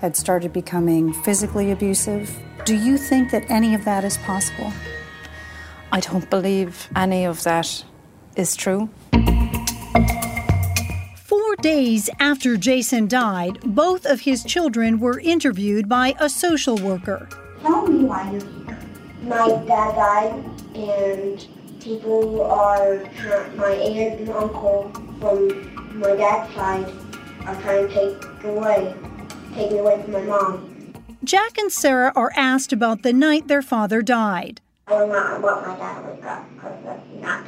had 0.00 0.16
started 0.16 0.52
becoming 0.52 1.12
physically 1.22 1.70
abusive. 1.70 2.36
Do 2.64 2.74
you 2.76 2.98
think 2.98 3.30
that 3.30 3.48
any 3.48 3.74
of 3.74 3.84
that 3.84 4.04
is 4.04 4.18
possible? 4.18 4.72
I 5.92 6.00
don't 6.00 6.28
believe 6.28 6.88
any 6.96 7.24
of 7.24 7.44
that 7.44 7.84
is 8.34 8.56
true. 8.56 8.90
Days 11.62 12.10
after 12.20 12.56
Jason 12.56 13.08
died, 13.08 13.58
both 13.64 14.04
of 14.04 14.20
his 14.20 14.44
children 14.44 15.00
were 15.00 15.18
interviewed 15.18 15.88
by 15.88 16.14
a 16.20 16.28
social 16.28 16.76
worker. 16.76 17.28
Tell 17.62 17.86
me 17.86 18.04
why 18.04 18.30
you're 18.30 18.40
here. 18.40 18.78
My 19.22 19.48
dad 19.66 19.96
died, 19.96 20.44
and 20.74 21.46
people 21.80 22.42
are 22.42 22.98
my 23.56 23.70
aunt 23.70 24.20
and 24.20 24.28
uncle 24.30 24.90
from 25.18 25.98
my 25.98 26.14
dad's 26.14 26.54
side 26.54 26.92
are 27.46 27.60
trying 27.62 27.88
to 27.88 27.94
take 27.94 28.44
away, 28.44 28.94
take 29.54 29.70
me 29.72 29.78
away 29.78 30.02
from 30.02 30.12
my 30.12 30.22
mom. 30.22 30.94
Jack 31.24 31.56
and 31.58 31.72
Sarah 31.72 32.12
are 32.14 32.32
asked 32.36 32.72
about 32.72 33.02
the 33.02 33.12
night 33.12 33.48
their 33.48 33.62
father 33.62 34.02
died. 34.02 34.60
I 34.86 34.90
don't 34.90 35.08
know 35.08 35.40
what 35.40 35.66
my 35.66 35.76
dad 35.76 36.04
was 36.04 36.24
up 36.24 36.48
because 36.54 36.84
that's 36.84 37.06
not 37.20 37.46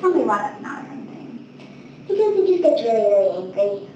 Tell 0.00 0.10
me 0.10 0.22
why 0.22 0.38
that's 0.38 0.62
not. 0.62 0.97
Because 2.08 2.36
he 2.36 2.46
just 2.46 2.62
gets 2.62 2.82
really, 2.82 3.02
really 3.02 3.46
angry. 3.46 3.88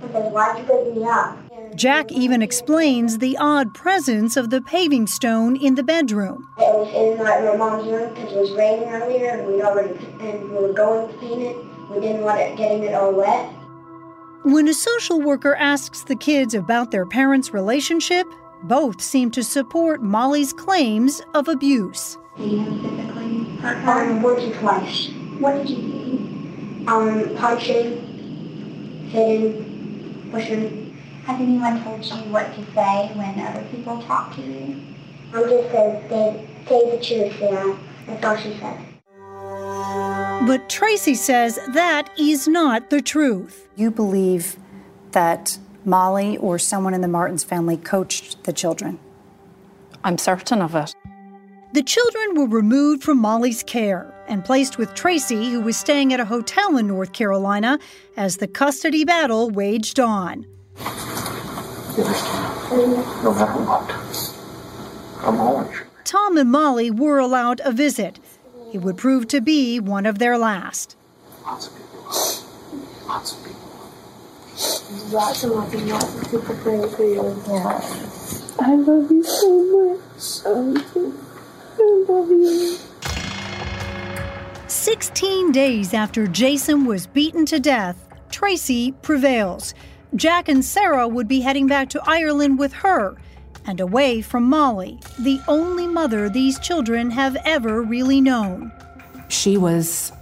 Because 0.00 0.32
why'd 0.32 0.58
you 0.58 0.74
wake 0.74 0.96
me 0.96 1.04
up? 1.04 1.38
Jack 1.76 2.10
even 2.10 2.42
explains 2.42 3.18
the 3.18 3.36
odd 3.38 3.72
presence 3.74 4.36
of 4.36 4.50
the 4.50 4.60
paving 4.60 5.06
stone 5.06 5.56
in 5.56 5.76
the 5.76 5.82
bedroom. 5.82 6.48
It 6.58 6.62
was 6.62 6.88
in 6.92 7.22
my, 7.22 7.40
my 7.40 7.56
mom's 7.56 7.86
room 7.86 8.12
because 8.12 8.32
it 8.32 8.38
was 8.38 8.50
raining 8.52 8.88
earlier 8.88 9.30
and 9.30 9.46
we 9.46 9.62
already 9.62 9.96
and 10.20 10.50
we 10.50 10.56
were 10.56 10.72
going 10.72 11.08
to 11.08 11.14
paint 11.18 11.42
it. 11.42 11.56
We 11.90 12.00
didn't 12.00 12.22
want 12.22 12.40
it 12.40 12.56
getting 12.56 12.82
it 12.82 12.94
all 12.94 13.12
wet. 13.12 13.52
When 14.42 14.66
a 14.68 14.74
social 14.74 15.20
worker 15.20 15.54
asks 15.54 16.02
the 16.02 16.16
kids 16.16 16.54
about 16.54 16.90
their 16.90 17.06
parents' 17.06 17.52
relationship, 17.52 18.26
both 18.62 19.00
seem 19.00 19.30
to 19.32 19.44
support 19.44 20.02
Molly's 20.02 20.52
claims 20.52 21.22
of 21.34 21.46
abuse. 21.48 22.16
physically 22.36 23.46
Um, 23.62 24.22
once 24.22 24.42
or 24.42 24.54
twice. 24.54 25.10
What 25.38 25.56
did 25.56 25.70
you 25.70 25.76
do? 25.76 25.99
Um, 26.86 27.36
punching, 27.36 29.08
hitting, 29.10 30.28
pushing. 30.30 30.96
Has 31.24 31.40
anyone 31.40 31.82
told 31.84 32.04
you 32.04 32.32
what 32.32 32.54
to 32.54 32.64
say 32.72 33.10
when 33.14 33.38
other 33.40 33.64
people 33.70 34.00
talk 34.02 34.34
to 34.36 34.42
you? 34.42 34.80
I'm 35.32 35.48
just 35.48 35.70
saying, 35.70 36.08
say, 36.08 36.46
say 36.66 36.90
the 36.90 37.04
truth, 37.04 37.38
Sarah. 37.38 37.78
That's 38.06 38.24
all 38.24 38.36
she 38.36 38.58
said. 38.58 38.78
But 40.46 40.68
Tracy 40.68 41.14
says 41.14 41.58
that 41.74 42.10
is 42.18 42.48
not 42.48 42.90
the 42.90 43.02
truth. 43.02 43.68
You 43.76 43.90
believe 43.90 44.56
that 45.12 45.58
Molly 45.84 46.36
or 46.38 46.58
someone 46.58 46.94
in 46.94 47.02
the 47.02 47.08
Martens 47.08 47.44
family 47.44 47.76
coached 47.76 48.44
the 48.44 48.52
children? 48.52 48.98
I'm 50.02 50.18
certain 50.18 50.62
of 50.62 50.74
it. 50.74 50.94
The 51.72 51.82
children 51.82 52.34
were 52.34 52.46
removed 52.46 53.04
from 53.04 53.18
Molly's 53.18 53.62
care 53.62 54.12
and 54.30 54.44
placed 54.44 54.78
with 54.78 54.94
Tracy, 54.94 55.50
who 55.50 55.60
was 55.60 55.76
staying 55.76 56.14
at 56.14 56.20
a 56.20 56.24
hotel 56.24 56.78
in 56.78 56.86
North 56.86 57.12
Carolina, 57.12 57.78
as 58.16 58.36
the 58.36 58.46
custody 58.46 59.04
battle 59.04 59.50
waged 59.50 59.98
on. 59.98 60.46
No 61.98 63.34
matter 63.34 63.60
what, 63.66 63.90
I'm 65.26 65.40
always. 65.40 65.76
Tom 66.04 66.38
and 66.38 66.50
Molly 66.50 66.90
were 66.90 67.18
allowed 67.18 67.60
a 67.64 67.72
visit, 67.72 68.20
it 68.72 68.78
would 68.78 68.96
prove 68.96 69.26
to 69.28 69.40
be 69.40 69.80
one 69.80 70.06
of 70.06 70.18
their 70.18 70.38
last. 70.38 70.96
Lots 71.44 71.66
of 71.66 71.76
people. 71.76 72.04
Lots 73.08 73.32
of 73.32 73.44
people. 73.44 73.58
Lots 75.10 75.42
and 75.42 75.52
lots 75.52 75.74
and 75.74 75.88
lots 75.88 76.14
of 76.14 76.30
people 76.30 76.54
praying 76.56 76.88
for 76.90 77.02
you. 77.02 77.42
Yeah. 77.48 77.80
I 78.60 78.74
love 78.76 79.10
you 79.10 79.24
so 79.24 79.64
much. 79.74 80.46
I 80.46 80.50
love 82.08 82.28
you. 82.30 82.78
16 84.70 85.50
days 85.50 85.92
after 85.94 86.28
Jason 86.28 86.84
was 86.84 87.08
beaten 87.08 87.44
to 87.46 87.58
death, 87.58 88.08
Tracy 88.30 88.92
prevails. 89.02 89.74
Jack 90.14 90.48
and 90.48 90.64
Sarah 90.64 91.08
would 91.08 91.26
be 91.26 91.40
heading 91.40 91.66
back 91.66 91.88
to 91.90 92.02
Ireland 92.06 92.56
with 92.56 92.72
her 92.74 93.16
and 93.66 93.80
away 93.80 94.22
from 94.22 94.44
Molly, 94.44 95.00
the 95.18 95.40
only 95.48 95.88
mother 95.88 96.28
these 96.28 96.58
children 96.60 97.10
have 97.10 97.36
ever 97.44 97.82
really 97.82 98.20
known. 98.20 98.70
She 99.28 99.56
was 99.56 100.12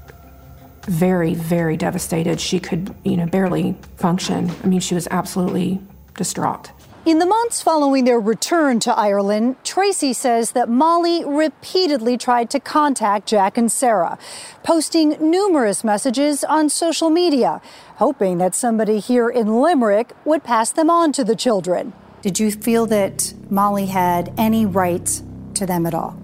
very, 0.86 1.34
very 1.34 1.76
devastated. 1.76 2.40
She 2.40 2.58
could, 2.58 2.94
you 3.04 3.18
know, 3.18 3.26
barely 3.26 3.76
function. 3.96 4.50
I 4.64 4.66
mean, 4.66 4.80
she 4.80 4.94
was 4.94 5.06
absolutely 5.10 5.78
distraught. 6.16 6.72
In 7.08 7.20
the 7.20 7.24
months 7.24 7.62
following 7.62 8.04
their 8.04 8.20
return 8.20 8.80
to 8.80 8.92
Ireland, 8.92 9.56
Tracy 9.64 10.12
says 10.12 10.52
that 10.52 10.68
Molly 10.68 11.24
repeatedly 11.24 12.18
tried 12.18 12.50
to 12.50 12.60
contact 12.60 13.26
Jack 13.26 13.56
and 13.56 13.72
Sarah, 13.72 14.18
posting 14.62 15.16
numerous 15.18 15.82
messages 15.82 16.44
on 16.44 16.68
social 16.68 17.08
media, 17.08 17.62
hoping 17.96 18.36
that 18.36 18.54
somebody 18.54 18.98
here 18.98 19.30
in 19.30 19.62
Limerick 19.62 20.12
would 20.26 20.44
pass 20.44 20.70
them 20.70 20.90
on 20.90 21.12
to 21.12 21.24
the 21.24 21.34
children. 21.34 21.94
Did 22.20 22.38
you 22.38 22.50
feel 22.50 22.84
that 22.88 23.32
Molly 23.48 23.86
had 23.86 24.30
any 24.36 24.66
right 24.66 25.22
to 25.54 25.64
them 25.64 25.86
at 25.86 25.94
all? 25.94 26.14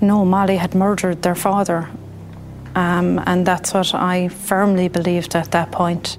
No, 0.00 0.24
Molly 0.24 0.56
had 0.56 0.74
murdered 0.74 1.20
their 1.20 1.34
father. 1.34 1.90
Um, 2.74 3.22
and 3.26 3.46
that's 3.46 3.74
what 3.74 3.94
I 3.94 4.28
firmly 4.28 4.88
believed 4.88 5.36
at 5.36 5.50
that 5.50 5.70
point. 5.70 6.16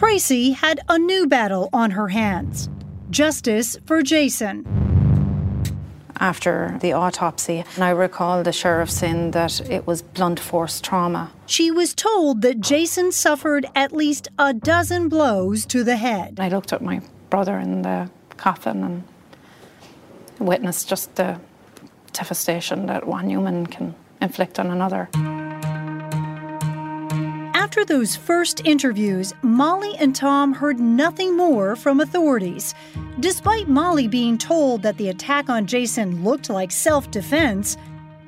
Tracy 0.00 0.52
had 0.52 0.80
a 0.88 0.98
new 0.98 1.26
battle 1.26 1.68
on 1.74 1.90
her 1.90 2.08
hands 2.08 2.70
justice 3.10 3.76
for 3.84 4.00
Jason 4.00 4.64
after 6.18 6.78
the 6.80 6.94
autopsy. 6.94 7.66
And 7.74 7.84
I 7.84 7.90
recall 7.90 8.42
the 8.42 8.50
sheriff 8.50 8.90
saying 8.90 9.32
that 9.32 9.60
it 9.68 9.86
was 9.86 10.00
blunt 10.00 10.40
force 10.40 10.80
trauma. 10.80 11.32
She 11.44 11.70
was 11.70 11.92
told 11.92 12.40
that 12.40 12.62
Jason 12.62 13.12
suffered 13.12 13.66
at 13.74 13.92
least 13.92 14.28
a 14.38 14.54
dozen 14.54 15.10
blows 15.10 15.66
to 15.66 15.84
the 15.84 15.96
head. 15.96 16.40
I 16.40 16.48
looked 16.48 16.72
at 16.72 16.80
my 16.80 17.02
brother 17.28 17.58
in 17.58 17.82
the 17.82 18.10
coffin 18.38 18.82
and 18.82 19.04
witnessed 20.38 20.88
just 20.88 21.16
the 21.16 21.38
devastation 22.14 22.86
that 22.86 23.06
one 23.06 23.28
human 23.28 23.66
can 23.66 23.94
inflict 24.22 24.58
on 24.58 24.70
another. 24.70 25.10
After 27.70 27.84
those 27.84 28.16
first 28.16 28.66
interviews, 28.66 29.32
Molly 29.42 29.94
and 30.00 30.12
Tom 30.12 30.52
heard 30.52 30.80
nothing 30.80 31.36
more 31.36 31.76
from 31.76 32.00
authorities. 32.00 32.74
Despite 33.20 33.68
Molly 33.68 34.08
being 34.08 34.36
told 34.38 34.82
that 34.82 34.96
the 34.96 35.08
attack 35.08 35.48
on 35.48 35.66
Jason 35.66 36.24
looked 36.24 36.50
like 36.50 36.72
self 36.72 37.12
defense, 37.12 37.76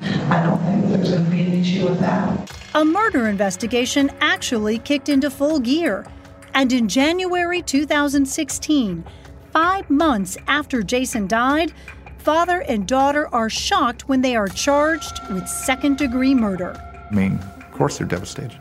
I 0.01 0.45
don't 0.45 0.63
think 0.63 0.87
there's 0.87 1.11
going 1.11 1.25
to 1.25 1.31
be 1.33 1.43
an 1.43 1.55
issue 1.55 1.89
with 1.89 1.99
that. 1.99 2.57
a 2.77 2.85
murder 2.85 3.27
investigation 3.27 4.13
actually 4.21 4.79
kicked 4.79 5.09
into 5.09 5.29
full 5.29 5.59
gear. 5.59 6.07
And 6.55 6.73
in 6.73 6.87
January 6.87 7.63
2016, 7.63 9.05
five 9.51 9.91
months 9.91 10.37
after 10.47 10.85
Jason 10.85 11.27
died, 11.27 11.73
father 12.19 12.61
and 12.61 12.87
daughter 12.87 13.27
are 13.35 13.51
shocked 13.51 14.09
when 14.09 14.21
they 14.21 14.37
are 14.37 14.47
charged 14.47 15.19
with 15.31 15.49
second 15.49 15.99
degree 15.99 16.33
murder. 16.33 16.81
I 17.11 17.13
mean, 17.13 17.41
of 17.59 17.73
course 17.73 17.99
they're 17.99 18.07
devastated. 18.07 18.61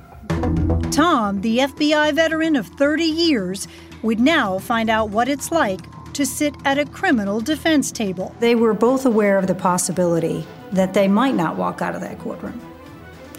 Tom, 0.91 1.41
the 1.41 1.60
FBI 1.60 2.13
veteran 2.13 2.56
of 2.56 2.67
30 2.67 3.04
years, 3.04 3.67
would 4.01 4.19
now 4.19 4.60
find 4.60 4.89
out 4.89 5.10
what 5.10 5.30
it's 5.30 5.51
like 5.51 5.80
to 6.13 6.25
sit 6.25 6.54
at 6.65 6.77
a 6.77 6.86
criminal 6.86 7.39
defense 7.39 7.91
table. 7.91 8.36
They 8.39 8.56
were 8.56 8.73
both 8.73 9.06
aware 9.06 9.38
of 9.38 9.47
the 9.47 9.56
possibility 9.56 10.45
that 10.71 10.93
they 10.93 11.08
might 11.08 11.36
not 11.36 11.56
walk 11.56 11.82
out 11.82 11.95
of 11.95 12.01
that 12.01 12.19
courtroom. 12.19 12.60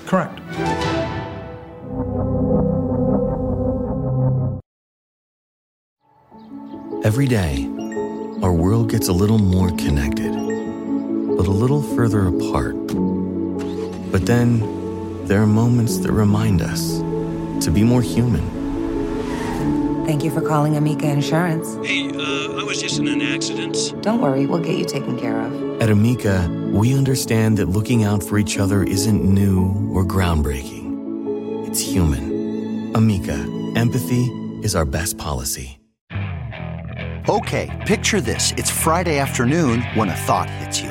Correct. 0.06 0.40
Every 7.04 7.26
day, 7.26 7.68
our 8.42 8.52
world 8.52 8.90
gets 8.90 9.08
a 9.08 9.12
little 9.12 9.38
more 9.38 9.70
connected, 9.70 10.32
but 10.32 11.46
a 11.46 11.50
little 11.50 11.82
further 11.82 12.28
apart. 12.28 12.76
But 14.12 14.26
then, 14.26 14.81
there 15.26 15.40
are 15.40 15.46
moments 15.46 15.98
that 15.98 16.12
remind 16.12 16.62
us 16.62 16.98
to 17.64 17.70
be 17.70 17.82
more 17.82 18.02
human. 18.02 18.62
Thank 20.04 20.24
you 20.24 20.30
for 20.30 20.40
calling 20.40 20.76
Amica 20.76 21.08
Insurance. 21.08 21.74
Hey, 21.86 22.08
uh, 22.08 22.60
I 22.60 22.64
was 22.64 22.80
just 22.80 22.98
in 22.98 23.06
an 23.06 23.22
accident. 23.22 23.94
Don't 24.02 24.20
worry, 24.20 24.46
we'll 24.46 24.58
get 24.58 24.76
you 24.76 24.84
taken 24.84 25.18
care 25.18 25.40
of. 25.40 25.80
At 25.80 25.90
Amica, 25.90 26.48
we 26.72 26.94
understand 26.94 27.58
that 27.58 27.66
looking 27.66 28.04
out 28.04 28.22
for 28.22 28.38
each 28.38 28.58
other 28.58 28.82
isn't 28.82 29.22
new 29.22 29.90
or 29.92 30.04
groundbreaking. 30.04 31.66
It's 31.68 31.80
human. 31.80 32.94
Amica, 32.94 33.46
empathy 33.76 34.24
is 34.62 34.74
our 34.74 34.84
best 34.84 35.18
policy. 35.18 35.78
Okay, 37.28 37.70
picture 37.86 38.20
this. 38.20 38.52
It's 38.56 38.70
Friday 38.70 39.18
afternoon 39.18 39.82
when 39.94 40.08
a 40.08 40.16
thought 40.16 40.50
hits 40.50 40.80
you. 40.80 40.90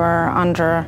Were 0.00 0.28
under 0.28 0.86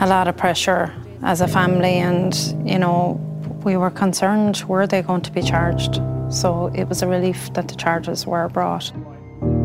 a 0.00 0.06
lot 0.06 0.28
of 0.28 0.36
pressure 0.36 0.92
as 1.22 1.40
a 1.40 1.48
family, 1.48 1.94
and 1.94 2.34
you 2.68 2.78
know, 2.78 3.20
we 3.64 3.76
were 3.76 3.90
concerned 3.90 4.62
were 4.68 4.86
they 4.86 5.02
going 5.02 5.22
to 5.22 5.32
be 5.32 5.42
charged? 5.42 6.00
So 6.28 6.70
it 6.74 6.84
was 6.88 7.02
a 7.02 7.06
relief 7.06 7.52
that 7.54 7.68
the 7.68 7.76
charges 7.76 8.26
were 8.26 8.48
brought. 8.48 8.92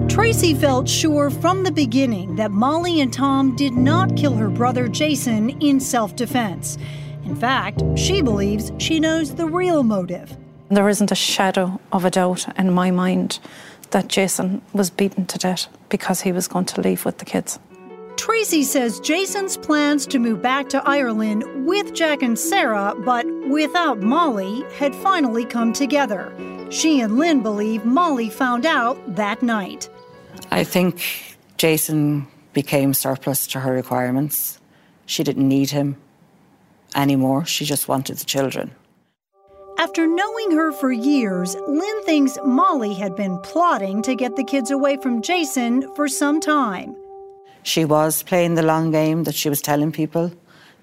Tracy 0.07 0.53
felt 0.53 0.87
sure 0.87 1.29
from 1.29 1.63
the 1.63 1.71
beginning 1.71 2.35
that 2.35 2.51
Molly 2.51 3.01
and 3.01 3.11
Tom 3.11 3.55
did 3.55 3.73
not 3.73 4.15
kill 4.15 4.33
her 4.33 4.49
brother 4.49 4.87
Jason 4.87 5.49
in 5.61 5.79
self 5.79 6.15
defense. 6.15 6.77
In 7.25 7.35
fact, 7.35 7.81
she 7.95 8.21
believes 8.21 8.71
she 8.77 8.99
knows 8.99 9.35
the 9.35 9.45
real 9.45 9.83
motive. 9.83 10.35
There 10.69 10.89
isn't 10.89 11.11
a 11.11 11.15
shadow 11.15 11.79
of 11.91 12.05
a 12.05 12.09
doubt 12.09 12.45
in 12.57 12.71
my 12.71 12.91
mind 12.91 13.39
that 13.91 14.07
Jason 14.07 14.61
was 14.73 14.89
beaten 14.89 15.25
to 15.27 15.37
death 15.37 15.67
because 15.89 16.21
he 16.21 16.31
was 16.31 16.47
going 16.47 16.65
to 16.65 16.81
leave 16.81 17.05
with 17.05 17.17
the 17.17 17.25
kids. 17.25 17.59
Tracy 18.21 18.61
says 18.61 18.99
Jason's 18.99 19.57
plans 19.57 20.05
to 20.05 20.19
move 20.19 20.43
back 20.43 20.69
to 20.69 20.87
Ireland 20.87 21.43
with 21.65 21.95
Jack 21.95 22.21
and 22.21 22.37
Sarah, 22.37 22.93
but 23.03 23.25
without 23.49 24.01
Molly, 24.01 24.63
had 24.77 24.93
finally 24.93 25.43
come 25.43 25.73
together. 25.73 26.31
She 26.69 27.01
and 27.01 27.17
Lynn 27.17 27.41
believe 27.41 27.83
Molly 27.83 28.29
found 28.29 28.67
out 28.67 29.15
that 29.15 29.41
night. 29.41 29.89
I 30.51 30.63
think 30.63 31.35
Jason 31.57 32.27
became 32.53 32.93
surplus 32.93 33.47
to 33.47 33.59
her 33.59 33.73
requirements. 33.73 34.59
She 35.07 35.23
didn't 35.23 35.47
need 35.47 35.71
him 35.71 35.97
anymore. 36.93 37.45
She 37.45 37.65
just 37.65 37.87
wanted 37.87 38.17
the 38.17 38.25
children. 38.25 38.69
After 39.79 40.05
knowing 40.05 40.51
her 40.51 40.71
for 40.71 40.91
years, 40.91 41.55
Lynn 41.67 42.03
thinks 42.03 42.37
Molly 42.45 42.93
had 42.93 43.15
been 43.15 43.39
plotting 43.39 44.03
to 44.03 44.13
get 44.13 44.35
the 44.35 44.43
kids 44.43 44.69
away 44.69 44.97
from 44.97 45.23
Jason 45.23 45.91
for 45.95 46.07
some 46.07 46.39
time. 46.39 46.95
She 47.63 47.85
was 47.85 48.23
playing 48.23 48.55
the 48.55 48.63
long 48.63 48.91
game 48.91 49.23
that 49.23 49.35
she 49.35 49.49
was 49.49 49.61
telling 49.61 49.91
people 49.91 50.31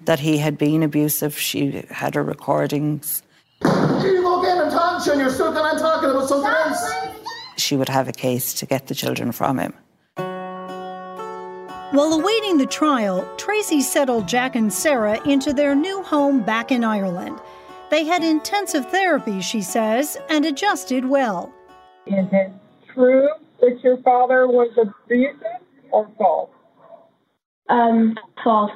that 0.05 0.21
he 0.21 0.38
had 0.38 0.57
been 0.57 0.83
abusive. 0.83 1.37
She 1.37 1.85
had 1.91 2.14
her 2.14 2.23
recordings. 2.23 3.23
Here 3.62 4.14
you 4.14 4.23
go 4.23 4.41
again, 4.41 4.59
I'm 4.59 4.71
talking 4.71 5.05
to 5.05 5.07
you, 5.07 5.12
and 5.12 5.21
you're 5.21 5.31
still 5.31 5.53
going 5.53 5.64
on 5.64 5.79
talking 5.79 6.11
about 6.11 6.29
something 6.29 6.51
else. 6.51 6.88
She 7.57 7.77
would 7.77 7.88
have 7.88 8.09
a 8.09 8.12
case 8.12 8.55
to 8.55 8.67
get 8.67 8.87
the 8.87 8.95
children 8.95 9.33
from 9.33 9.59
him. 9.59 9.75
While 11.91 12.12
awaiting 12.12 12.59
the 12.59 12.67
trial, 12.67 13.29
Tracy 13.38 13.81
settled 13.81 14.29
Jack 14.29 14.55
and 14.55 14.73
Sarah 14.73 15.21
into 15.27 15.53
their 15.53 15.75
new 15.75 16.03
home 16.03 16.43
back 16.43 16.71
in 16.71 16.85
Ireland. 16.85 17.41
They 17.91 18.05
had 18.05 18.23
intensive 18.23 18.87
therapy, 18.91 19.41
she 19.41 19.62
says, 19.62 20.19
and 20.29 20.45
adjusted 20.45 21.07
well. 21.07 21.53
Is 22.07 22.27
it 22.31 22.53
true 22.93 23.29
that 23.61 23.81
your 23.83 23.97
father 24.03 24.47
was 24.47 24.71
abusive 24.77 25.62
or 25.91 26.09
false? 26.19 26.51
Um, 27.68 28.16
false. 28.42 28.70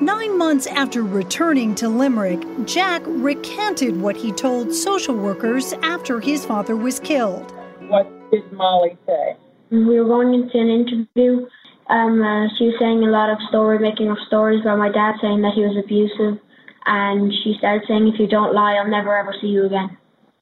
Nine 0.00 0.36
months 0.36 0.66
after 0.66 1.02
returning 1.02 1.74
to 1.76 1.88
Limerick, 1.88 2.42
Jack 2.66 3.02
recanted 3.06 4.00
what 4.00 4.16
he 4.16 4.32
told 4.32 4.74
social 4.74 5.14
workers 5.14 5.72
after 5.82 6.18
his 6.18 6.44
father 6.44 6.74
was 6.76 6.98
killed. 6.98 7.52
What 7.88 8.10
did 8.32 8.50
Molly 8.52 8.98
say? 9.06 9.36
We 9.70 10.00
were 10.00 10.04
going 10.04 10.34
into 10.34 10.58
an 10.58 10.68
interview. 10.68 11.46
Um, 11.90 12.20
uh, 12.20 12.48
she 12.58 12.66
was 12.66 12.74
saying 12.80 13.04
a 13.04 13.10
lot 13.10 13.30
of 13.30 13.38
story, 13.48 13.78
making 13.78 14.10
up 14.10 14.18
stories 14.26 14.62
about 14.62 14.78
my 14.78 14.90
dad, 14.90 15.14
saying 15.22 15.42
that 15.42 15.52
he 15.54 15.62
was 15.62 15.76
abusive. 15.76 16.40
And 16.86 17.32
she 17.42 17.54
started 17.58 17.86
saying, 17.86 18.08
if 18.08 18.18
you 18.18 18.26
don't 18.26 18.52
lie, 18.52 18.74
I'll 18.74 18.90
never 18.90 19.16
ever 19.16 19.34
see 19.40 19.46
you 19.46 19.66
again. 19.66 19.96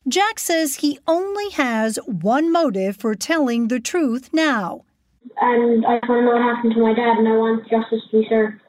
Jack 0.09 0.39
says 0.39 0.77
he 0.77 0.99
only 1.07 1.51
has 1.51 1.97
one 2.07 2.51
motive 2.51 2.97
for 2.97 3.15
telling 3.15 3.69
the 3.69 3.79
truth 3.79 4.31
now. 4.33 4.85
And 5.41 5.87
I 5.87 5.99
just 5.99 6.09
want 6.09 6.21
to 6.21 6.25
know 6.25 6.33
what 6.33 6.43
happened 6.43 6.75
to 6.75 6.81
my 6.81 6.95
dad, 6.95 7.19
and 7.19 7.29
I 7.29 7.37
want 7.37 7.69
justice 7.69 8.01
to 8.11 8.21
be 8.21 8.27
served. 8.29 8.63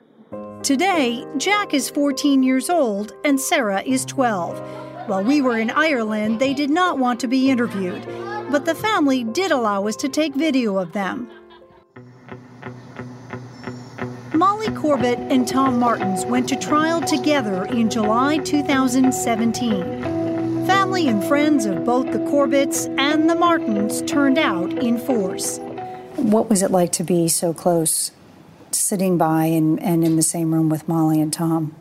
Today, 0.63 1.25
Jack 1.37 1.73
is 1.73 1.89
14 1.89 2.41
years 2.41 2.69
old 2.69 3.11
and 3.25 3.37
Sarah 3.37 3.81
is 3.81 4.05
12. 4.05 5.09
While 5.09 5.21
we 5.21 5.41
were 5.41 5.59
in 5.59 5.69
Ireland, 5.69 6.39
they 6.39 6.53
did 6.53 6.69
not 6.69 6.97
want 6.97 7.19
to 7.19 7.27
be 7.27 7.49
interviewed, 7.49 8.05
but 8.49 8.63
the 8.63 8.73
family 8.73 9.25
did 9.25 9.51
allow 9.51 9.85
us 9.87 9.97
to 9.97 10.07
take 10.07 10.33
video 10.35 10.77
of 10.77 10.93
them. 10.93 11.29
Molly 14.33 14.73
Corbett 14.73 15.19
and 15.19 15.45
Tom 15.45 15.79
Martens 15.79 16.25
went 16.25 16.47
to 16.47 16.55
trial 16.55 17.01
together 17.01 17.65
in 17.65 17.89
July 17.89 18.37
2017. 18.37 20.65
Family 20.65 21.09
and 21.09 21.21
friends 21.25 21.65
of 21.65 21.83
both 21.83 22.09
the 22.13 22.19
Corbetts 22.19 22.87
and 22.97 23.29
the 23.29 23.35
Martens 23.35 24.01
turned 24.03 24.37
out 24.37 24.71
in 24.81 24.97
force. 24.97 25.59
What 26.15 26.49
was 26.49 26.61
it 26.61 26.71
like 26.71 26.91
to 26.93 27.03
be 27.03 27.27
so 27.27 27.53
close, 27.53 28.11
sitting 28.71 29.17
by 29.17 29.45
and, 29.45 29.81
and 29.81 30.03
in 30.03 30.15
the 30.15 30.21
same 30.21 30.53
room 30.53 30.69
with 30.69 30.87
Molly 30.87 31.19
and 31.19 31.33
Tom? 31.33 31.75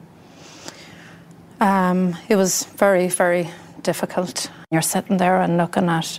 Um, 1.61 2.17
it 2.29 2.37
was 2.37 2.65
very, 2.65 3.09
very 3.09 3.51
difficult. 3.83 4.51
You're 4.71 4.83
sitting 4.83 5.19
there 5.19 5.41
and 5.41 5.57
looking 5.57 5.89
at, 5.89 6.19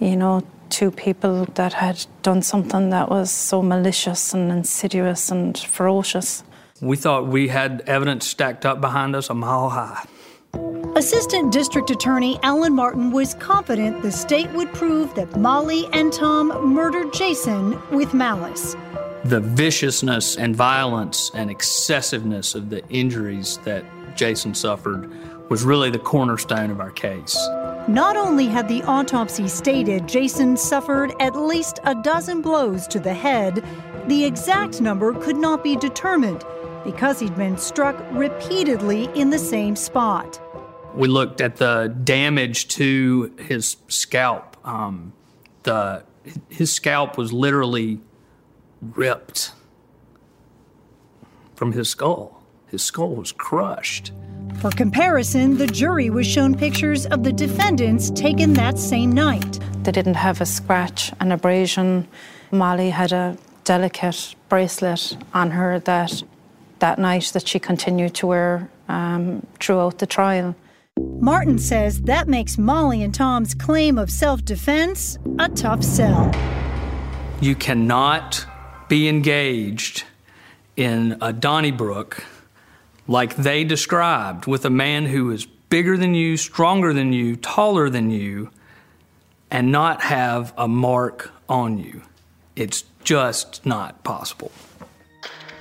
you 0.00 0.16
know, 0.16 0.42
two 0.70 0.90
people 0.90 1.44
that 1.54 1.74
had 1.74 2.06
done 2.22 2.42
something 2.42 2.90
that 2.90 3.10
was 3.10 3.30
so 3.30 3.62
malicious 3.62 4.32
and 4.32 4.50
insidious 4.50 5.30
and 5.30 5.56
ferocious. 5.58 6.42
We 6.80 6.96
thought 6.96 7.26
we 7.26 7.48
had 7.48 7.82
evidence 7.86 8.26
stacked 8.26 8.64
up 8.64 8.80
behind 8.80 9.14
us 9.14 9.30
a 9.30 9.34
mile 9.34 9.68
high. 9.68 10.06
Assistant 10.94 11.50
District 11.50 11.90
Attorney 11.90 12.38
Alan 12.42 12.74
Martin 12.74 13.10
was 13.10 13.32
confident 13.34 14.02
the 14.02 14.12
state 14.12 14.50
would 14.50 14.70
prove 14.74 15.14
that 15.14 15.34
Molly 15.36 15.88
and 15.94 16.12
Tom 16.12 16.72
murdered 16.72 17.14
Jason 17.14 17.80
with 17.90 18.12
malice. 18.12 18.76
The 19.24 19.40
viciousness 19.40 20.36
and 20.36 20.54
violence 20.54 21.30
and 21.34 21.50
excessiveness 21.50 22.54
of 22.54 22.68
the 22.68 22.86
injuries 22.88 23.58
that 23.64 23.84
Jason 24.16 24.54
suffered 24.54 25.10
was 25.48 25.64
really 25.64 25.88
the 25.88 25.98
cornerstone 25.98 26.70
of 26.70 26.78
our 26.78 26.90
case. 26.90 27.34
Not 27.88 28.16
only 28.16 28.46
had 28.46 28.68
the 28.68 28.82
autopsy 28.82 29.48
stated 29.48 30.06
Jason 30.06 30.58
suffered 30.58 31.14
at 31.20 31.34
least 31.34 31.80
a 31.84 31.94
dozen 31.94 32.42
blows 32.42 32.86
to 32.88 33.00
the 33.00 33.14
head, 33.14 33.64
the 34.08 34.24
exact 34.24 34.82
number 34.82 35.14
could 35.14 35.36
not 35.36 35.64
be 35.64 35.74
determined 35.74 36.44
because 36.84 37.20
he'd 37.20 37.36
been 37.36 37.58
struck 37.58 37.96
repeatedly 38.12 39.08
in 39.14 39.30
the 39.30 39.38
same 39.38 39.76
spot. 39.76 40.40
We 40.94 41.08
looked 41.08 41.40
at 41.40 41.56
the 41.56 41.94
damage 42.04 42.68
to 42.68 43.32
his 43.38 43.76
scalp. 43.88 44.56
Um, 44.66 45.12
the 45.62 46.04
his 46.48 46.72
scalp 46.72 47.18
was 47.18 47.32
literally 47.32 48.00
ripped 48.80 49.52
from 51.54 51.72
his 51.72 51.88
skull. 51.88 52.42
His 52.68 52.82
skull 52.82 53.14
was 53.14 53.32
crushed. 53.32 54.12
For 54.60 54.70
comparison, 54.70 55.58
the 55.58 55.66
jury 55.66 56.10
was 56.10 56.26
shown 56.26 56.54
pictures 56.54 57.06
of 57.06 57.22
the 57.22 57.32
defendants 57.32 58.10
taken 58.10 58.52
that 58.54 58.78
same 58.78 59.12
night. 59.12 59.58
They 59.82 59.92
didn't 59.92 60.14
have 60.14 60.40
a 60.40 60.46
scratch, 60.46 61.12
an 61.20 61.32
abrasion. 61.32 62.06
Molly 62.50 62.90
had 62.90 63.12
a 63.12 63.36
delicate 63.64 64.34
bracelet 64.48 65.16
on 65.34 65.50
her 65.50 65.78
that 65.80 66.22
that 66.82 66.98
night 66.98 67.30
that 67.32 67.46
she 67.46 67.58
continued 67.60 68.12
to 68.12 68.26
wear 68.26 68.68
um, 68.88 69.46
throughout 69.60 69.98
the 69.98 70.06
trial. 70.06 70.54
Martin 70.98 71.56
says 71.58 72.02
that 72.02 72.28
makes 72.28 72.58
Molly 72.58 73.02
and 73.02 73.14
Tom's 73.14 73.54
claim 73.54 73.96
of 73.96 74.10
self 74.10 74.44
defense 74.44 75.16
a 75.38 75.48
tough 75.48 75.82
sell. 75.82 76.30
You 77.40 77.54
cannot 77.54 78.44
be 78.88 79.08
engaged 79.08 80.04
in 80.76 81.16
a 81.20 81.32
Donnybrook 81.32 82.24
like 83.06 83.36
they 83.36 83.62
described 83.62 84.46
with 84.46 84.64
a 84.64 84.70
man 84.70 85.06
who 85.06 85.30
is 85.30 85.46
bigger 85.46 85.96
than 85.96 86.14
you, 86.14 86.36
stronger 86.36 86.92
than 86.92 87.12
you, 87.12 87.36
taller 87.36 87.88
than 87.90 88.10
you, 88.10 88.50
and 89.50 89.70
not 89.70 90.02
have 90.02 90.52
a 90.58 90.66
mark 90.66 91.30
on 91.48 91.78
you. 91.78 92.02
It's 92.56 92.84
just 93.04 93.64
not 93.64 94.02
possible. 94.02 94.50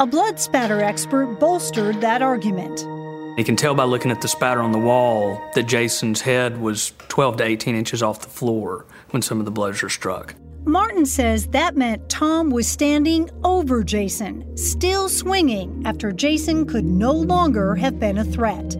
A 0.02 0.08
blood 0.08 0.39
spatter 0.39 0.82
expert 0.82 1.39
bolstered 1.39 2.02
that 2.02 2.24
argument. 2.24 2.80
You 3.38 3.43
can 3.45 3.56
tell 3.56 3.76
by 3.76 3.84
looking 3.84 4.10
at 4.10 4.20
the 4.20 4.28
spatter 4.28 4.60
on 4.60 4.72
the 4.72 4.80
wall 4.80 5.39
that 5.54 5.68
Jason's 5.68 6.22
head 6.22 6.60
was 6.60 6.93
12 7.10 7.38
to 7.38 7.43
18 7.43 7.76
inches 7.76 8.02
off 8.02 8.20
the 8.22 8.28
floor 8.28 8.88
when 9.12 9.22
some 9.22 9.38
of 9.38 9.45
the 9.45 9.52
blows 9.52 9.84
were 9.84 9.89
struck. 9.89 10.34
Martin 10.66 11.06
says 11.06 11.45
that 11.49 11.78
meant 11.78 12.10
Tom 12.10 12.49
was 12.49 12.68
standing 12.68 13.30
over 13.43 13.84
Jason, 13.84 14.58
still 14.58 15.08
swinging 15.08 15.84
after 15.86 16.12
Jason 16.12 16.66
could 16.66 16.84
no 16.84 17.12
longer 17.12 17.76
have 17.76 17.99
been 17.99 18.18
a 18.18 18.24
threat. 18.26 18.76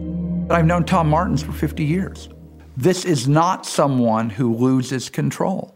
I've 0.50 0.66
known 0.66 0.82
Tom 0.82 1.08
Martens 1.08 1.40
for 1.40 1.52
50 1.52 1.84
years. 1.84 2.30
This 2.76 3.04
is 3.04 3.28
not 3.28 3.64
someone 3.64 4.28
who 4.28 4.56
loses 4.56 5.08
control. 5.08 5.72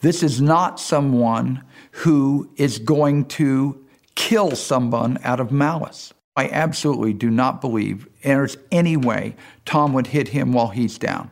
This 0.00 0.22
is 0.22 0.40
not 0.40 0.80
someone 0.80 1.62
who 1.90 2.50
is 2.56 2.78
going 2.78 3.26
to 3.26 3.83
kill 4.14 4.56
someone 4.56 5.18
out 5.22 5.40
of 5.40 5.52
malice. 5.52 6.12
I 6.36 6.48
absolutely 6.48 7.12
do 7.12 7.30
not 7.30 7.60
believe 7.60 8.08
there's 8.22 8.56
any 8.72 8.96
way 8.96 9.36
Tom 9.64 9.92
would 9.92 10.08
hit 10.08 10.28
him 10.28 10.52
while 10.52 10.68
he's 10.68 10.98
down. 10.98 11.30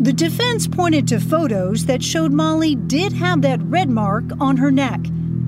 The 0.00 0.12
defense 0.12 0.68
pointed 0.68 1.08
to 1.08 1.18
photos 1.20 1.86
that 1.86 2.02
showed 2.02 2.32
Molly 2.32 2.76
did 2.76 3.12
have 3.14 3.42
that 3.42 3.60
red 3.62 3.90
mark 3.90 4.24
on 4.40 4.56
her 4.56 4.70
neck. 4.70 5.00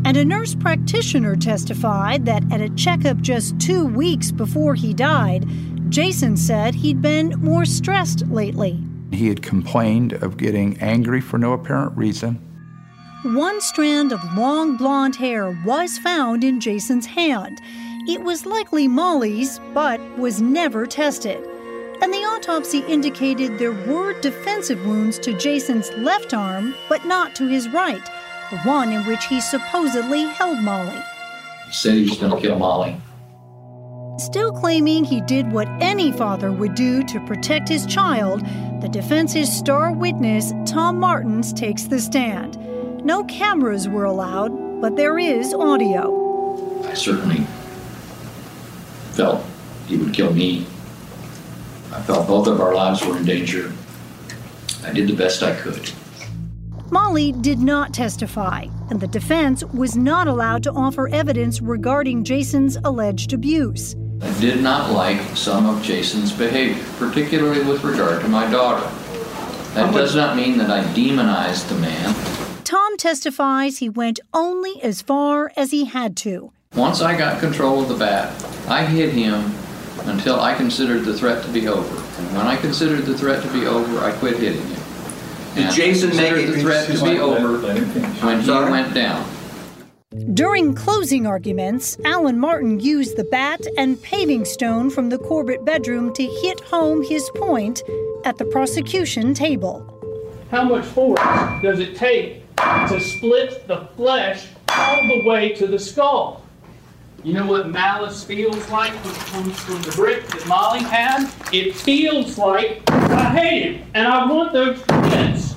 And 0.04 0.16
a 0.16 0.24
nurse 0.24 0.54
practitioner 0.54 1.36
testified 1.36 2.24
that 2.26 2.42
at 2.52 2.60
a 2.60 2.70
checkup 2.70 3.20
just 3.20 3.58
two 3.60 3.86
weeks 3.86 4.32
before 4.32 4.74
he 4.74 4.92
died, 4.92 5.46
Jason 5.88 6.36
said 6.36 6.74
he'd 6.74 7.00
been 7.00 7.30
more 7.40 7.64
stressed 7.64 8.26
lately. 8.28 8.82
He 9.12 9.28
had 9.28 9.42
complained 9.42 10.14
of 10.14 10.36
getting 10.36 10.78
angry 10.78 11.20
for 11.20 11.38
no 11.38 11.52
apparent 11.52 11.96
reason. 11.96 12.40
One 13.22 13.60
strand 13.60 14.12
of 14.12 14.34
long 14.34 14.78
blonde 14.78 15.14
hair 15.16 15.50
was 15.66 15.98
found 15.98 16.42
in 16.42 16.58
Jason's 16.58 17.04
hand. 17.04 17.60
It 18.08 18.22
was 18.22 18.46
likely 18.46 18.88
Molly's, 18.88 19.60
but 19.74 20.00
was 20.16 20.40
never 20.40 20.86
tested. 20.86 21.46
And 22.00 22.14
the 22.14 22.24
autopsy 22.24 22.78
indicated 22.78 23.58
there 23.58 23.72
were 23.72 24.18
defensive 24.20 24.86
wounds 24.86 25.18
to 25.18 25.36
Jason's 25.36 25.90
left 25.98 26.32
arm, 26.32 26.74
but 26.88 27.04
not 27.04 27.34
to 27.36 27.46
his 27.46 27.68
right, 27.68 28.02
the 28.50 28.56
one 28.60 28.90
in 28.90 29.04
which 29.04 29.26
he 29.26 29.42
supposedly 29.42 30.22
held 30.22 30.58
Molly. 30.60 31.02
He 31.66 31.72
said 31.74 31.94
he 31.96 32.08
was 32.08 32.16
going 32.16 32.32
to 32.32 32.40
kill 32.40 32.58
Molly. 32.58 32.98
Still 34.16 34.50
claiming 34.50 35.04
he 35.04 35.20
did 35.20 35.52
what 35.52 35.68
any 35.82 36.10
father 36.10 36.52
would 36.52 36.74
do 36.74 37.04
to 37.04 37.26
protect 37.26 37.68
his 37.68 37.84
child, 37.84 38.40
the 38.80 38.88
defense's 38.88 39.54
star 39.54 39.92
witness, 39.92 40.54
Tom 40.64 40.98
Martens, 40.98 41.52
takes 41.52 41.84
the 41.84 42.00
stand. 42.00 42.56
No 43.02 43.24
cameras 43.24 43.88
were 43.88 44.04
allowed, 44.04 44.80
but 44.82 44.96
there 44.96 45.18
is 45.18 45.54
audio. 45.54 46.84
I 46.84 46.92
certainly 46.92 47.46
felt 49.12 49.42
he 49.86 49.96
would 49.96 50.12
kill 50.12 50.34
me. 50.34 50.66
I 51.92 52.02
felt 52.02 52.28
both 52.28 52.46
of 52.46 52.60
our 52.60 52.74
lives 52.74 53.04
were 53.04 53.16
in 53.16 53.24
danger. 53.24 53.72
I 54.84 54.92
did 54.92 55.08
the 55.08 55.14
best 55.14 55.42
I 55.42 55.54
could. 55.54 55.90
Molly 56.90 57.32
did 57.32 57.58
not 57.58 57.94
testify, 57.94 58.66
and 58.90 59.00
the 59.00 59.06
defense 59.06 59.64
was 59.64 59.96
not 59.96 60.28
allowed 60.28 60.62
to 60.64 60.72
offer 60.72 61.08
evidence 61.08 61.62
regarding 61.62 62.24
Jason's 62.24 62.76
alleged 62.84 63.32
abuse. 63.32 63.96
I 64.20 64.30
did 64.40 64.62
not 64.62 64.90
like 64.90 65.20
some 65.34 65.66
of 65.66 65.82
Jason's 65.82 66.32
behavior, 66.32 66.84
particularly 66.98 67.62
with 67.62 67.82
regard 67.82 68.20
to 68.22 68.28
my 68.28 68.50
daughter. 68.50 68.86
That 69.74 69.94
does 69.94 70.14
not 70.14 70.36
mean 70.36 70.58
that 70.58 70.70
I 70.70 70.82
demonized 70.92 71.68
the 71.68 71.76
man. 71.76 72.14
Tom 72.70 72.96
testifies 72.96 73.78
he 73.78 73.88
went 73.88 74.20
only 74.32 74.80
as 74.80 75.02
far 75.02 75.50
as 75.56 75.72
he 75.72 75.86
had 75.86 76.16
to. 76.16 76.52
Once 76.76 77.00
I 77.00 77.18
got 77.18 77.40
control 77.40 77.82
of 77.82 77.88
the 77.88 77.96
bat, 77.96 78.30
I 78.68 78.84
hit 78.84 79.12
him 79.12 79.52
until 80.04 80.38
I 80.38 80.54
considered 80.54 81.04
the 81.04 81.12
threat 81.18 81.42
to 81.44 81.50
be 81.50 81.66
over. 81.66 81.96
And 82.22 82.36
when 82.36 82.46
I 82.46 82.54
considered 82.54 83.06
the 83.06 83.18
threat 83.18 83.42
to 83.42 83.52
be 83.52 83.66
over, 83.66 84.04
I 84.04 84.12
quit 84.12 84.36
hitting 84.36 84.62
him. 84.62 84.80
Did 85.56 85.64
And 85.64 85.74
Jason 85.74 86.16
make 86.16 86.32
it- 86.32 86.46
the 86.52 86.60
threat 86.60 86.86
to 86.86 87.04
be 87.04 87.18
over 87.18 87.58
let 87.58 87.76
him 87.76 87.86
finish. 87.86 88.22
when 88.22 88.38
he 88.38 88.46
Sorry? 88.46 88.70
went 88.70 88.94
down? 88.94 89.24
During 90.34 90.72
closing 90.72 91.26
arguments, 91.26 91.98
Alan 92.04 92.38
Martin 92.38 92.78
used 92.78 93.16
the 93.16 93.24
bat 93.24 93.66
and 93.76 94.00
paving 94.00 94.44
stone 94.44 94.90
from 94.90 95.08
the 95.08 95.18
Corbett 95.18 95.64
bedroom 95.64 96.12
to 96.14 96.22
hit 96.22 96.60
home 96.60 97.02
his 97.02 97.28
point 97.34 97.82
at 98.24 98.38
the 98.38 98.44
prosecution 98.44 99.34
table. 99.34 99.84
How 100.52 100.62
much 100.62 100.84
force 100.84 101.20
does 101.62 101.80
it 101.80 101.96
take 101.96 102.39
to 102.88 103.00
split 103.00 103.66
the 103.66 103.86
flesh 103.96 104.46
all 104.68 105.06
the 105.06 105.24
way 105.24 105.50
to 105.54 105.66
the 105.66 105.78
skull? 105.78 106.42
You 107.22 107.34
know 107.34 107.46
what 107.46 107.68
malice 107.68 108.24
feels 108.24 108.68
like 108.70 108.92
from, 108.92 109.12
comes 109.12 109.60
from 109.60 109.82
the 109.82 109.92
brick 109.92 110.26
that 110.28 110.46
Molly 110.46 110.80
had? 110.80 111.30
It 111.52 111.74
feels 111.74 112.38
like 112.38 112.82
I 112.90 113.24
hate 113.30 113.62
him 113.62 113.90
and 113.92 114.08
I 114.08 114.24
want 114.24 114.54
those 114.54 114.80
prints. 114.82 115.54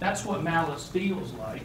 That's 0.00 0.24
what 0.24 0.42
malice 0.42 0.88
feels 0.88 1.32
like. 1.34 1.62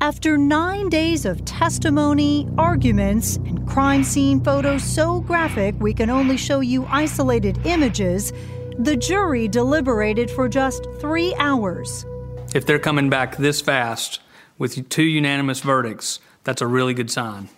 After 0.00 0.36
nine 0.36 0.88
days 0.88 1.24
of 1.24 1.44
testimony, 1.44 2.48
arguments, 2.58 3.36
and 3.36 3.66
crime 3.66 4.04
scene 4.04 4.40
photos 4.40 4.84
so 4.84 5.20
graphic 5.20 5.74
we 5.80 5.94
can 5.94 6.10
only 6.10 6.36
show 6.36 6.60
you 6.60 6.86
isolated 6.90 7.58
images, 7.64 8.32
the 8.78 8.96
jury 8.96 9.48
deliberated 9.48 10.30
for 10.30 10.48
just 10.48 10.86
three 11.00 11.34
hours. 11.36 12.04
If 12.54 12.66
they're 12.66 12.78
coming 12.78 13.10
back 13.10 13.36
this 13.36 13.60
fast 13.60 14.20
with 14.58 14.88
two 14.88 15.02
unanimous 15.02 15.58
verdicts, 15.58 16.20
that's 16.44 16.62
a 16.62 16.68
really 16.68 16.94
good 16.94 17.10
sign. 17.10 17.48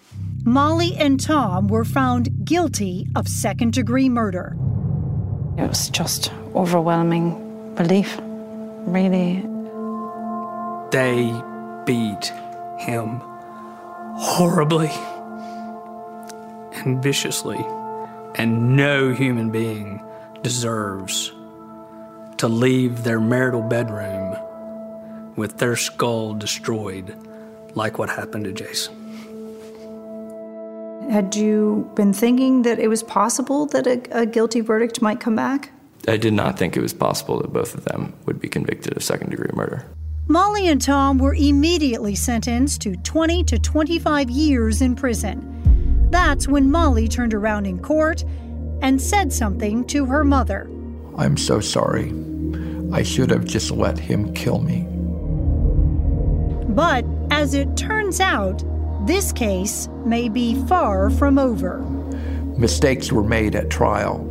Molly 0.42 0.96
and 0.96 1.20
Tom 1.20 1.68
were 1.68 1.84
found 1.84 2.46
guilty 2.46 3.06
of 3.14 3.28
second 3.28 3.74
degree 3.74 4.08
murder. 4.08 4.56
It 5.58 5.68
was 5.68 5.90
just 5.90 6.32
overwhelming 6.54 7.74
relief, 7.74 8.18
really. 8.22 9.44
They 10.92 11.30
beat 11.84 12.32
him 12.78 13.20
horribly 14.16 14.90
and 16.72 17.02
viciously, 17.02 17.62
and 18.36 18.74
no 18.76 19.12
human 19.12 19.50
being 19.50 20.02
deserves 20.42 21.34
to 22.38 22.48
leave 22.48 23.04
their 23.04 23.20
marital 23.20 23.62
bedroom 23.62 24.36
with 25.36 25.58
their 25.58 25.76
skull 25.76 26.34
destroyed 26.34 27.14
like 27.74 27.98
what 27.98 28.08
happened 28.08 28.44
to 28.44 28.52
Jason. 28.52 28.94
Had 31.10 31.36
you 31.36 31.90
been 31.94 32.12
thinking 32.12 32.62
that 32.62 32.78
it 32.78 32.88
was 32.88 33.02
possible 33.02 33.66
that 33.66 33.86
a, 33.86 34.22
a 34.22 34.26
guilty 34.26 34.60
verdict 34.60 35.00
might 35.00 35.20
come 35.20 35.36
back? 35.36 35.70
I 36.08 36.16
did 36.16 36.32
not 36.32 36.58
think 36.58 36.76
it 36.76 36.80
was 36.80 36.94
possible 36.94 37.40
that 37.40 37.52
both 37.52 37.74
of 37.74 37.84
them 37.84 38.12
would 38.26 38.40
be 38.40 38.48
convicted 38.48 38.96
of 38.96 39.02
second 39.02 39.30
degree 39.30 39.50
murder. 39.52 39.84
Molly 40.28 40.68
and 40.68 40.82
Tom 40.82 41.18
were 41.18 41.34
immediately 41.34 42.16
sentenced 42.16 42.80
to 42.80 42.96
20 42.96 43.44
to 43.44 43.58
25 43.58 44.28
years 44.30 44.82
in 44.82 44.96
prison. 44.96 46.08
That's 46.10 46.48
when 46.48 46.70
Molly 46.70 47.06
turned 47.06 47.34
around 47.34 47.66
in 47.66 47.78
court 47.78 48.24
and 48.82 49.00
said 49.00 49.32
something 49.32 49.84
to 49.86 50.04
her 50.06 50.24
mother. 50.24 50.68
I'm 51.16 51.36
so 51.36 51.60
sorry. 51.60 52.12
I 52.92 53.02
should 53.02 53.30
have 53.30 53.44
just 53.44 53.70
let 53.70 53.98
him 53.98 54.34
kill 54.34 54.58
me. 54.58 54.86
But 56.68 57.04
as 57.30 57.54
it 57.54 57.76
turns 57.76 58.20
out, 58.20 58.62
this 59.06 59.32
case 59.32 59.88
may 60.04 60.28
be 60.28 60.54
far 60.66 61.10
from 61.10 61.38
over. 61.38 61.78
Mistakes 62.58 63.12
were 63.12 63.22
made 63.22 63.54
at 63.54 63.70
trial. 63.70 64.26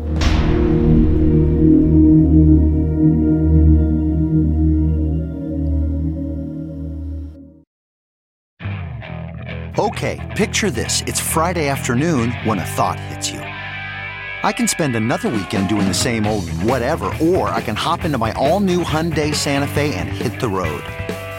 Okay, 9.77 10.19
picture 10.35 10.71
this. 10.71 11.01
It's 11.01 11.19
Friday 11.19 11.67
afternoon 11.67 12.31
when 12.43 12.59
a 12.59 12.65
thought 12.65 12.99
hits 12.99 13.29
you. 13.29 13.39
I 13.39 14.51
can 14.51 14.67
spend 14.67 14.95
another 14.95 15.29
weekend 15.29 15.69
doing 15.69 15.87
the 15.87 15.93
same 15.93 16.25
old 16.25 16.49
whatever, 16.63 17.11
or 17.21 17.49
I 17.49 17.61
can 17.61 17.75
hop 17.75 18.05
into 18.05 18.17
my 18.17 18.31
all 18.33 18.59
new 18.59 18.83
Hyundai 18.83 19.33
Santa 19.33 19.67
Fe 19.67 19.93
and 19.95 20.07
hit 20.07 20.39
the 20.39 20.47
road. 20.47 20.83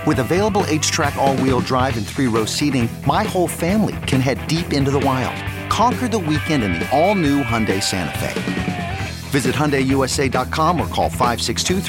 With 0.07 0.20
available 0.20 0.62
H 0.66 0.92
track, 0.92 1.16
all 1.16 1.36
wheel 1.38 1.59
drive, 1.59 1.96
and 1.96 2.07
three 2.07 2.28
row 2.28 2.44
seating, 2.44 2.88
my 3.07 3.24
whole 3.24 3.48
family 3.48 3.96
can 4.07 4.20
head 4.20 4.46
deep 4.46 4.72
into 4.72 4.92
the 4.92 5.00
wild. 5.00 5.34
Conquer 5.68 6.07
the 6.07 6.18
weekend 6.18 6.62
in 6.62 6.74
the 6.74 6.88
all 6.96 7.16
new 7.16 7.42
Hyundai 7.42 7.82
Santa 7.82 8.16
Fe. 8.18 8.98
Visit 9.30 9.57
HyundaiUSA.com 9.57 10.80
or 10.80 10.86
call 10.86 11.09
562 11.11 11.80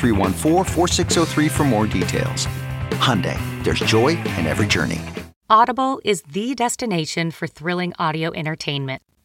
for 1.50 1.64
more 1.64 1.86
details. 1.86 2.48
Hyundai, 2.98 3.38
there's 3.64 3.82
joy 3.82 4.18
in 4.18 4.48
every 4.48 4.66
journey. 4.66 5.00
Audible 5.50 6.02
is 6.04 6.24
the 6.24 6.56
destination 6.56 7.30
for 7.32 7.48
thrilling 7.48 7.94
audio 8.00 8.34
entertainment. 8.34 9.04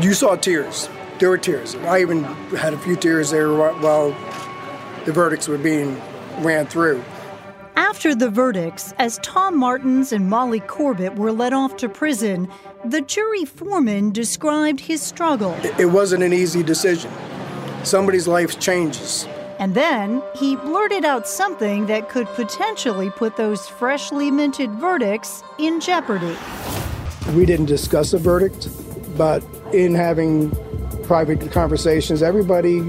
You 0.00 0.14
saw 0.14 0.36
tears. 0.36 0.88
There 1.18 1.28
were 1.28 1.38
tears. 1.38 1.74
I 1.76 2.00
even 2.00 2.24
had 2.56 2.72
a 2.72 2.78
few 2.78 2.96
tears 2.96 3.30
there 3.30 3.52
while 3.52 4.10
the 5.04 5.12
verdicts 5.12 5.48
were 5.48 5.58
being 5.58 6.00
ran 6.38 6.66
through. 6.66 7.02
After 7.76 8.14
the 8.14 8.30
verdicts, 8.30 8.92
as 8.98 9.18
Tom 9.22 9.56
Martens 9.56 10.12
and 10.12 10.28
Molly 10.28 10.60
Corbett 10.60 11.16
were 11.16 11.32
led 11.32 11.52
off 11.52 11.76
to 11.78 11.88
prison, 11.88 12.48
the 12.84 13.00
jury 13.02 13.44
foreman 13.44 14.10
described 14.12 14.80
his 14.80 15.02
struggle. 15.02 15.54
It- 15.62 15.78
It 15.80 15.86
wasn't 15.86 16.22
an 16.22 16.32
easy 16.32 16.62
decision. 16.62 17.10
Somebody's 17.84 18.26
life 18.26 18.58
changes. 18.58 19.26
And 19.58 19.74
then 19.74 20.22
he 20.34 20.56
blurted 20.56 21.04
out 21.04 21.28
something 21.28 21.86
that 21.86 22.08
could 22.08 22.26
potentially 22.34 23.10
put 23.10 23.36
those 23.36 23.68
freshly 23.68 24.30
minted 24.30 24.70
verdicts 24.72 25.42
in 25.58 25.78
jeopardy. 25.80 26.36
We 27.36 27.46
didn't 27.46 27.66
discuss 27.66 28.12
a 28.12 28.18
verdict, 28.18 28.68
but 29.16 29.44
in 29.72 29.94
having 29.94 30.50
private 31.04 31.50
conversations, 31.52 32.22
everybody, 32.22 32.80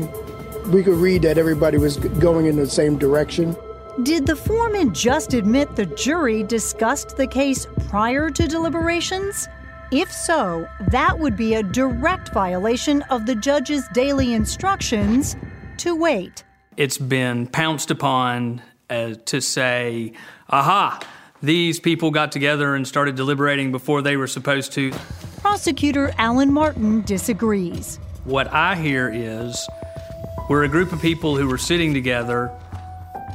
we 0.68 0.84
could 0.84 0.98
read 0.98 1.24
that 1.24 1.38
everybody 1.38 1.78
was 1.78 1.98
going 1.98 2.46
in 2.46 2.56
the 2.56 2.70
same 2.70 2.98
direction. 2.98 3.56
Did 4.02 4.26
the 4.26 4.36
foreman 4.36 4.94
just 4.94 5.34
admit 5.34 5.76
the 5.76 5.86
jury 5.86 6.44
discussed 6.44 7.16
the 7.16 7.28
case 7.28 7.68
prior 7.90 8.30
to 8.32 8.48
deliberations? 8.48 9.48
If 9.92 10.12
so, 10.12 10.68
that 10.90 11.20
would 11.20 11.38
be 11.38 11.54
a 11.54 11.62
direct 11.62 12.34
violation 12.34 13.04
of 13.04 13.28
the 13.28 13.36
judge's 13.36 13.88
daily 13.94 14.34
instructions 14.34 15.36
to 15.78 15.96
wait. 15.96 16.44
It's 16.78 16.98
been 16.98 17.46
pounced 17.46 17.92
upon 17.92 18.64
uh, 18.90 19.14
to 19.26 19.42
say, 19.42 20.14
aha, 20.50 21.00
these 21.44 21.80
people 21.80 22.10
got 22.10 22.32
together 22.32 22.74
and 22.74 22.88
started 22.88 23.16
deliberating 23.16 23.72
before 23.72 24.02
they 24.02 24.18
were 24.18 24.28
supposed 24.28 24.72
to. 24.74 24.92
Prosecutor 25.44 26.14
Alan 26.18 26.54
Martin 26.54 27.02
disagrees. 27.02 28.00
What 28.24 28.48
I 28.54 28.76
hear 28.76 29.12
is 29.14 29.68
we're 30.50 30.64
a 30.64 30.70
group 30.70 30.94
of 30.94 31.02
people 31.02 31.36
who 31.36 31.50
were 31.50 31.58
sitting 31.58 31.94
together, 31.94 32.50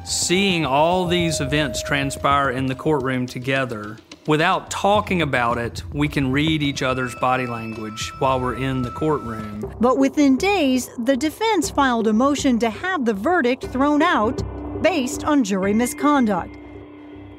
seeing 0.07 0.65
all 0.65 1.07
these 1.07 1.43
events 1.43 1.83
transpire 1.83 2.49
in 2.49 2.65
the 2.65 2.75
courtroom 2.75 3.27
together. 3.27 3.99
Without 4.27 4.71
talking 4.71 5.21
about 5.21 5.59
it, 5.59 5.85
we 5.93 6.09
can 6.09 6.33
read 6.33 6.63
each 6.63 6.81
other's 6.81 7.15
body 7.17 7.47
language 7.47 8.11
while 8.21 8.41
we're 8.41 8.57
in 8.57 8.81
the 8.81 8.91
courtroom. 8.91 9.71
But 9.79 9.99
within 9.99 10.39
days, 10.39 10.89
the 10.97 11.17
defense 11.17 11.69
filed 11.69 12.07
a 12.07 12.15
motion 12.15 12.59
to 12.61 12.71
have 12.71 13.05
the 13.05 13.13
verdict 13.13 13.65
thrown 13.67 14.01
out 14.01 14.43
based 14.83 15.25
on 15.25 15.45
jury 15.45 15.75
misconduct. 15.75 16.57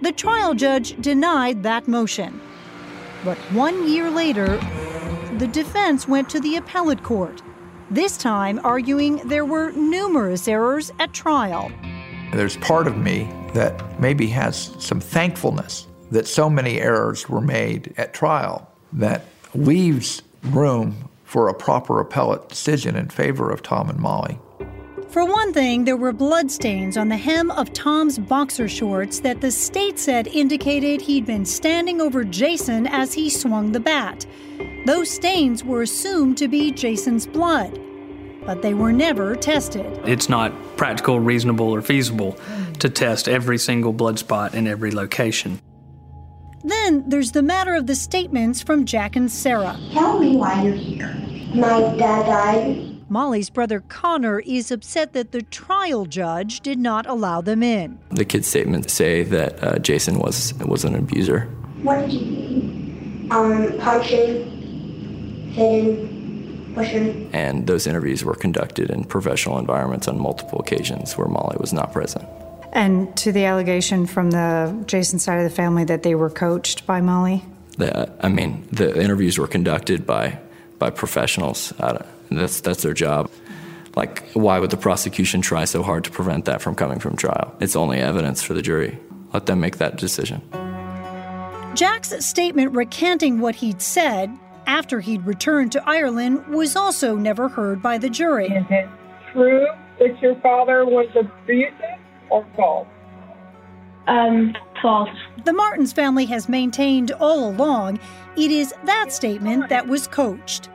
The 0.04 0.12
trial 0.12 0.54
judge 0.54 0.96
denied 1.02 1.64
that 1.64 1.88
motion. 1.88 2.40
But 3.24 3.38
one 3.52 3.88
year 3.90 4.10
later, 4.10 4.58
the 5.38 5.48
defense 5.48 6.08
went 6.08 6.30
to 6.30 6.40
the 6.40 6.56
appellate 6.56 7.04
court, 7.04 7.42
this 7.92 8.18
time 8.18 8.60
arguing 8.64 9.18
there 9.28 9.46
were 9.46 9.72
numerous 9.72 10.48
errors 10.48 10.92
at 11.00 11.12
trial. 11.12 11.72
There's 12.32 12.56
part 12.58 12.86
of 12.86 12.98
me 12.98 13.28
that 13.56 14.00
maybe 14.00 14.28
has 14.28 14.76
some 14.78 15.00
thankfulness 15.00 15.88
that 16.12 16.28
so 16.28 16.52
many 16.52 16.80
errors 16.80 17.28
were 17.28 17.42
made 17.42 17.96
at 17.98 18.14
trial 18.14 18.72
that 18.94 19.26
leaves 19.56 20.22
room 20.44 21.10
for 21.24 21.48
a 21.48 21.54
proper 21.54 22.00
appellate 22.00 22.48
decision 22.48 22.96
in 22.96 23.10
favor 23.10 23.50
of 23.50 23.64
Tom 23.64 23.90
and 23.90 24.00
Molly. 24.00 24.38
For 25.10 25.26
one 25.26 25.54
thing, 25.54 25.86
there 25.86 25.98
were 25.98 26.14
bloodstains 26.14 26.96
on 26.96 27.10
the 27.10 27.18
hem 27.18 27.50
of 27.50 27.74
Tom's 27.74 28.20
boxer 28.20 28.70
shorts 28.70 29.22
that 29.22 29.42
the 29.42 29.50
state 29.50 29.98
said 29.98 30.28
indicated 30.28 31.02
he'd 31.02 31.26
been 31.26 31.46
standing 31.46 32.00
over 32.00 32.24
Jason 32.24 32.86
as 32.86 33.12
he 33.12 33.28
swung 33.28 33.72
the 33.72 33.80
bat. 33.80 34.28
Those 34.86 35.10
stains 35.10 35.64
were 35.64 35.82
assumed 35.82 36.38
to 36.38 36.48
be 36.48 36.72
Jason's 36.72 37.26
blood, 37.26 37.80
but 38.46 38.62
they 38.62 38.76
were 38.76 38.92
never 38.92 39.36
tested. 39.36 40.00
It's 40.06 40.30
not 40.30 40.54
practical, 40.78 41.20
reasonable, 41.20 41.74
or 41.74 41.82
feasible 41.82 42.38
to 42.78 42.88
test 42.88 43.28
every 43.28 43.58
single 43.58 43.94
blood 43.94 44.20
spot 44.20 44.54
in 44.54 44.68
every 44.68 44.92
location. 44.92 45.60
Then 46.64 47.10
there's 47.10 47.32
the 47.32 47.42
matter 47.42 47.74
of 47.74 47.88
the 47.88 47.96
statements 47.96 48.62
from 48.62 48.86
Jack 48.86 49.16
and 49.16 49.32
Sarah. 49.32 49.76
Tell 49.92 50.20
me 50.20 50.38
why 50.38 50.62
you're 50.62 50.74
here. 50.76 51.16
My 51.56 51.80
dad 51.98 52.28
died. 52.28 52.89
Molly's 53.10 53.50
brother 53.50 53.82
Connor 53.88 54.40
is 54.40 54.72
upset 54.72 55.14
that 55.14 55.32
the 55.32 55.42
trial 55.42 56.06
judge 56.06 56.62
did 56.62 56.78
not 56.80 57.06
allow 57.08 57.42
them 57.42 57.64
in. 57.64 57.98
The 58.12 58.26
kids' 58.26 58.48
statements 58.48 58.94
say 58.94 59.24
that 59.24 59.64
uh, 59.64 59.80
Jason 59.80 60.20
was 60.20 60.54
was 60.66 60.86
an 60.86 60.96
abuser. 60.96 61.42
What 61.82 62.02
did 62.02 62.14
you 62.14 62.26
do? 62.26 63.32
Um, 63.32 63.78
punching, 63.80 65.52
hitting, 65.52 66.72
pushing. 66.76 67.30
And 67.34 67.68
those 67.68 67.88
interviews 67.88 68.24
were 68.24 68.36
conducted 68.36 68.90
in 68.90 69.04
professional 69.04 69.58
environments 69.60 70.08
on 70.08 70.20
multiple 70.20 70.60
occasions 70.60 71.18
where 71.18 71.28
Molly 71.28 71.58
was 71.60 71.74
not 71.74 71.94
present. 71.94 72.28
And 72.74 73.16
to 73.18 73.32
the 73.32 73.46
allegation 73.46 74.06
from 74.06 74.32
the 74.32 74.84
Jason 74.86 75.18
side 75.20 75.38
of 75.38 75.44
the 75.44 75.56
family 75.56 75.84
that 75.86 76.04
they 76.04 76.16
were 76.16 76.30
coached 76.30 76.86
by 76.86 77.02
Molly? 77.02 77.44
The, 77.78 78.12
I 78.22 78.30
mean, 78.30 78.68
the 78.72 79.00
interviews 79.02 79.38
were 79.40 79.48
conducted 79.48 80.06
by 80.06 80.40
by 80.78 80.90
professionals. 80.90 81.74
I 81.80 81.92
don't- 81.94 82.06
that's 82.38 82.62
that's 82.62 82.84
their 82.84 82.94
job. 82.94 83.30
Like, 83.96 84.30
why 84.34 84.60
would 84.60 84.70
the 84.70 84.78
prosecution 84.78 85.42
try 85.42 85.66
so 85.66 85.82
hard 85.82 86.04
to 86.04 86.12
prevent 86.12 86.46
that 86.46 86.62
from 86.62 86.76
coming 86.76 87.00
from 87.00 87.16
trial? 87.16 87.56
It's 87.60 87.76
only 87.76 88.00
evidence 88.00 88.44
for 88.44 88.54
the 88.54 88.62
jury. 88.62 89.00
Let 89.34 89.46
them 89.46 89.60
make 89.60 89.78
that 89.78 89.98
decision. 89.98 90.42
Jack's 91.76 92.26
statement 92.26 92.74
recanting 92.74 93.40
what 93.40 93.56
he'd 93.56 93.82
said 93.82 94.32
after 94.68 95.00
he'd 95.00 95.26
returned 95.26 95.72
to 95.72 95.84
Ireland 95.90 96.46
was 96.48 96.76
also 96.76 97.16
never 97.16 97.48
heard 97.50 97.82
by 97.82 97.98
the 97.98 98.10
jury. 98.10 98.48
Is 98.48 98.66
it 98.70 98.90
true 99.34 99.68
that 100.00 100.22
your 100.22 100.36
father 100.42 100.86
was 100.86 101.08
abusive 101.16 101.74
or 102.30 102.46
false? 102.56 102.88
Um, 104.08 104.56
false. 104.82 105.10
The 105.46 105.54
Martens 105.54 105.94
family 105.94 106.26
has 106.26 106.50
maintained 106.50 107.12
all 107.12 107.50
along 107.50 108.00
it 108.36 108.52
is 108.52 108.74
that 108.86 109.12
statement 109.12 109.70
that 109.70 109.88
was 109.88 110.08
coached. 110.08 110.70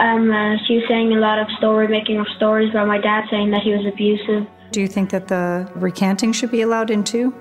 Um, 0.00 0.30
uh, 0.30 0.56
she 0.66 0.76
was 0.76 0.84
saying 0.88 1.12
a 1.12 1.18
lot 1.20 1.38
of 1.38 1.46
story 1.58 1.86
making 1.86 2.18
of 2.18 2.26
stories 2.36 2.70
about 2.70 2.88
my 2.88 2.98
dad 2.98 3.26
saying 3.30 3.50
that 3.50 3.60
he 3.60 3.72
was 3.72 3.84
abusive. 3.84 4.46
Do 4.70 4.80
you 4.80 4.88
think 4.88 5.10
that 5.10 5.28
the 5.28 5.70
recanting 5.74 6.32
should 6.32 6.50
be 6.50 6.62
allowed 6.62 6.90
in 6.90 7.04
too? 7.04 7.34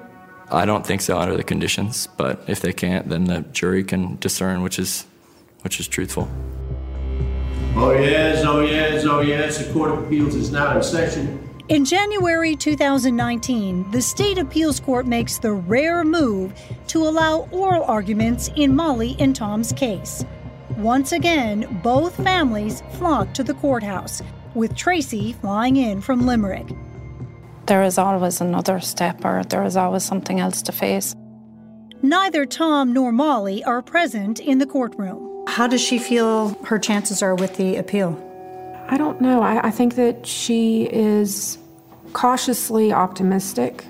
I 0.51 0.65
don't 0.65 0.85
think 0.85 0.99
so 0.99 1.17
under 1.17 1.37
the 1.37 1.43
conditions, 1.43 2.07
but 2.17 2.43
if 2.47 2.59
they 2.59 2.73
can't, 2.73 3.07
then 3.07 3.25
the 3.25 3.41
jury 3.53 3.85
can 3.85 4.17
discern 4.17 4.61
which 4.61 4.77
is 4.77 5.05
which 5.61 5.79
is 5.79 5.87
truthful. 5.87 6.27
Oh 7.75 7.91
yes, 7.91 8.43
oh 8.45 8.59
yes, 8.59 9.05
oh 9.05 9.21
yes. 9.21 9.65
The 9.65 9.71
Court 9.71 9.91
of 9.91 10.03
Appeals 10.03 10.35
is 10.35 10.51
now 10.51 10.75
in 10.75 10.83
session. 10.83 11.49
In 11.69 11.85
January 11.85 12.57
2019, 12.57 13.91
the 13.91 14.01
State 14.01 14.37
Appeals 14.37 14.81
Court 14.81 15.05
makes 15.05 15.37
the 15.37 15.53
rare 15.53 16.03
move 16.03 16.51
to 16.87 17.07
allow 17.07 17.47
oral 17.51 17.83
arguments 17.83 18.49
in 18.57 18.75
Molly 18.75 19.15
and 19.19 19.33
Tom's 19.33 19.71
case. 19.71 20.25
Once 20.79 21.11
again, 21.11 21.67
both 21.83 22.15
families 22.23 22.81
flocked 22.91 23.35
to 23.35 23.43
the 23.43 23.53
courthouse, 23.55 24.21
with 24.55 24.73
Tracy 24.77 25.33
flying 25.33 25.75
in 25.75 25.99
from 25.99 26.25
Limerick. 26.25 26.69
There 27.65 27.83
is 27.83 27.97
always 27.97 28.39
another 28.39 28.79
step, 28.79 29.25
or 29.25 29.43
there 29.43 29.65
is 29.65 29.75
always 29.75 30.03
something 30.03 30.39
else 30.39 30.61
to 30.61 30.71
face. 30.71 31.13
Neither 32.01 32.45
Tom 32.45 32.93
nor 32.93 33.11
Molly 33.11 33.61
are 33.65 33.81
present 33.81 34.39
in 34.39 34.59
the 34.59 34.65
courtroom. 34.65 35.43
How 35.49 35.67
does 35.67 35.81
she 35.81 35.99
feel 35.99 36.57
her 36.63 36.79
chances 36.79 37.21
are 37.21 37.35
with 37.35 37.57
the 37.57 37.75
appeal? 37.75 38.17
I 38.87 38.95
don't 38.95 39.19
know. 39.19 39.41
I, 39.41 39.67
I 39.67 39.71
think 39.71 39.95
that 39.95 40.25
she 40.25 40.83
is 40.83 41.57
cautiously 42.13 42.93
optimistic, 42.93 43.83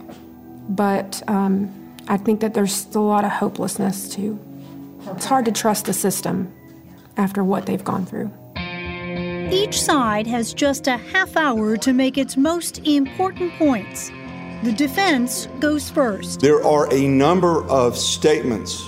but 0.70 1.22
um, 1.28 1.72
I 2.08 2.18
think 2.18 2.40
that 2.40 2.56
there's 2.56 2.74
still 2.74 3.04
a 3.04 3.04
lot 3.04 3.26
of 3.26 3.32
hopelessness 3.32 4.10
too. 4.10 4.40
It's 5.12 5.26
hard 5.26 5.46
to 5.46 5.52
trust 5.52 5.86
the 5.86 5.94
system 5.94 6.52
after 7.20 7.44
what 7.44 7.66
they've 7.66 7.84
gone 7.84 8.06
through. 8.06 8.32
Each 9.52 9.82
side 9.82 10.26
has 10.28 10.54
just 10.54 10.88
a 10.88 10.98
half 10.98 11.36
hour 11.36 11.76
to 11.78 11.94
make 11.94 12.18
its 12.18 12.38
most 12.38 12.80
important 12.88 13.54
points. 13.54 14.10
The 14.64 14.72
defense 14.72 15.48
goes 15.60 15.90
first. 15.90 16.40
There 16.40 16.64
are 16.66 16.92
a 16.94 17.08
number 17.08 17.64
of 17.68 17.98
statements 17.98 18.88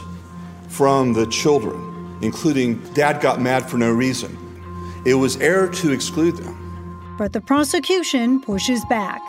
from 0.68 1.14
the 1.14 1.26
children, 1.28 2.18
including, 2.22 2.82
Dad 2.94 3.22
got 3.22 3.42
mad 3.42 3.70
for 3.70 3.78
no 3.78 3.92
reason. 3.92 4.38
It 5.06 5.16
was 5.16 5.38
error 5.38 5.68
to 5.68 5.92
exclude 5.92 6.38
them. 6.38 7.16
But 7.18 7.34
the 7.34 7.42
prosecution 7.42 8.42
pushes 8.42 8.84
back. 8.86 9.22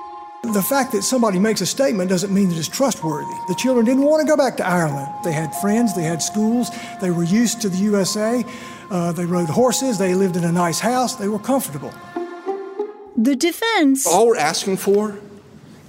The 0.43 0.63
fact 0.63 0.91
that 0.93 1.03
somebody 1.03 1.39
makes 1.39 1.61
a 1.61 1.67
statement 1.67 2.11
doesn't 2.11 2.35
mean 2.35 2.49
that 2.49 2.59
it's 2.59 2.69
trustworthy. 2.69 3.33
The 3.47 3.55
children 3.55 3.87
didn't 3.87 4.03
want 4.03 4.21
to 4.23 4.27
go 4.27 4.37
back 4.37 4.57
to 4.57 4.67
Ireland. 4.67 5.09
They 5.25 5.33
had 5.33 5.55
friends, 5.57 5.95
they 5.95 6.03
had 6.03 6.21
schools, 6.21 6.71
they 7.01 7.13
were 7.13 7.23
used 7.23 7.63
to 7.63 7.69
the 7.69 7.79
USA, 7.79 8.45
uh, 8.91 9.13
they 9.13 9.25
rode 9.25 9.49
horses, 9.49 9.99
they 9.99 10.15
lived 10.15 10.37
in 10.37 10.45
a 10.45 10.53
nice 10.53 10.81
house, 10.81 11.17
they 11.17 11.29
were 11.29 11.39
comfortable. 11.39 11.93
The 13.17 13.37
defense. 13.37 14.07
All 14.07 14.27
we're 14.27 14.37
asking 14.37 14.79
for 14.79 15.17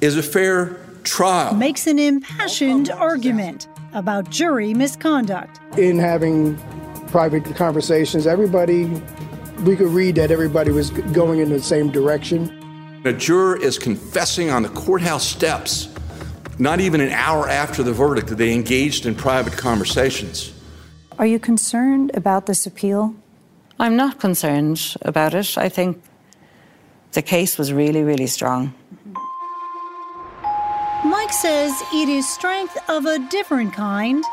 is 0.01 0.17
a 0.17 0.23
fair 0.23 0.79
trial. 1.03 1.53
Makes 1.53 1.87
an 1.87 1.99
impassioned 1.99 2.89
argument 2.89 3.67
about 3.93 4.29
jury 4.29 4.73
misconduct. 4.73 5.59
In 5.77 5.99
having 5.99 6.57
private 7.07 7.43
conversations, 7.55 8.27
everybody, 8.27 8.85
we 9.63 9.75
could 9.75 9.89
read 9.89 10.15
that 10.15 10.31
everybody 10.31 10.71
was 10.71 10.89
going 10.89 11.39
in 11.39 11.49
the 11.49 11.61
same 11.61 11.91
direction. 11.91 12.59
A 13.05 13.13
juror 13.13 13.57
is 13.57 13.77
confessing 13.77 14.49
on 14.49 14.63
the 14.63 14.69
courthouse 14.69 15.25
steps, 15.25 15.89
not 16.57 16.79
even 16.79 17.01
an 17.01 17.09
hour 17.09 17.49
after 17.49 17.83
the 17.83 17.93
verdict, 17.93 18.27
that 18.29 18.35
they 18.35 18.53
engaged 18.53 19.05
in 19.05 19.13
private 19.13 19.53
conversations. 19.53 20.53
Are 21.19 21.25
you 21.25 21.39
concerned 21.39 22.11
about 22.15 22.47
this 22.47 22.65
appeal? 22.65 23.15
I'm 23.79 23.95
not 23.95 24.19
concerned 24.19 24.95
about 25.01 25.33
it. 25.33 25.57
I 25.57 25.69
think 25.69 26.01
the 27.11 27.21
case 27.21 27.57
was 27.57 27.71
really, 27.71 28.03
really 28.03 28.27
strong. 28.27 28.73
Mike 31.05 31.33
says 31.33 31.73
it 31.93 32.09
is 32.09 32.27
strength 32.27 32.77
of 32.89 33.05
a 33.05 33.19
different 33.29 33.73
kind 33.73 34.23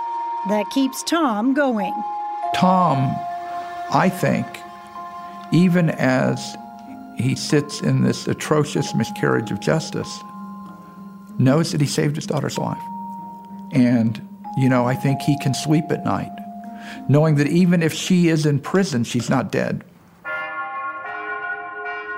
that 0.49 0.71
keeps 0.71 1.03
Tom 1.03 1.53
going. 1.53 1.95
Tom, 2.55 3.15
I 3.93 4.09
think, 4.09 4.47
even 5.53 5.91
as 5.91 6.57
he 7.17 7.35
sits 7.35 7.81
in 7.81 8.03
this 8.03 8.27
atrocious 8.27 8.95
miscarriage 8.95 9.51
of 9.51 9.61
justice, 9.61 10.21
knows 11.39 11.73
that 11.73 11.81
he 11.81 11.87
saved 11.87 12.17
his 12.17 12.27
daughter's 12.27 12.57
life. 12.57 12.83
And, 13.73 14.21
you 14.57 14.69
know, 14.69 14.87
I 14.87 14.95
think 14.95 15.21
he 15.21 15.39
can 15.39 15.55
sleep 15.55 15.85
at 15.91 16.05
night, 16.05 16.31
knowing 17.09 17.35
that 17.37 17.47
even 17.49 17.83
if 17.83 17.93
she 17.93 18.29
is 18.29 18.47
in 18.47 18.59
prison, 18.59 19.05
she's 19.05 19.31
not 19.31 19.51
dead. 19.51 19.85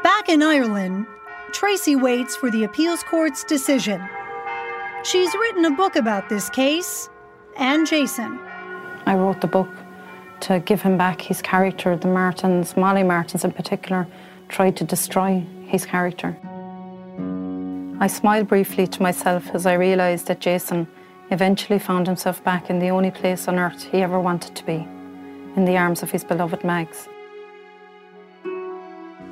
Back 0.02 0.28
in 0.28 0.42
Ireland, 0.42 1.06
Tracy 1.52 1.96
waits 1.96 2.34
for 2.34 2.50
the 2.50 2.64
appeals 2.64 3.02
court's 3.02 3.44
decision. 3.44 4.02
She's 5.04 5.32
written 5.34 5.66
a 5.66 5.70
book 5.70 5.96
about 5.96 6.28
this 6.28 6.48
case 6.48 7.10
and 7.58 7.86
Jason. 7.86 8.38
I 9.04 9.14
wrote 9.14 9.40
the 9.40 9.46
book 9.46 9.68
to 10.40 10.60
give 10.60 10.80
him 10.80 10.96
back 10.96 11.20
his 11.20 11.42
character. 11.42 11.96
The 11.96 12.08
Martens, 12.08 12.76
Molly 12.76 13.02
Martens 13.02 13.44
in 13.44 13.52
particular, 13.52 14.06
tried 14.48 14.76
to 14.76 14.84
destroy 14.84 15.44
his 15.66 15.84
character. 15.84 16.36
I 18.00 18.06
smiled 18.06 18.48
briefly 18.48 18.86
to 18.86 19.02
myself 19.02 19.50
as 19.54 19.66
I 19.66 19.74
realised 19.74 20.26
that 20.28 20.40
Jason 20.40 20.88
eventually 21.32 21.78
found 21.78 22.06
himself 22.06 22.44
back 22.44 22.68
in 22.68 22.78
the 22.78 22.90
only 22.90 23.10
place 23.10 23.48
on 23.48 23.58
earth 23.58 23.82
he 23.84 24.02
ever 24.02 24.20
wanted 24.20 24.54
to 24.54 24.64
be 24.64 24.86
in 25.56 25.64
the 25.64 25.76
arms 25.76 26.02
of 26.02 26.10
his 26.10 26.22
beloved 26.22 26.62
Mags. 26.62 27.08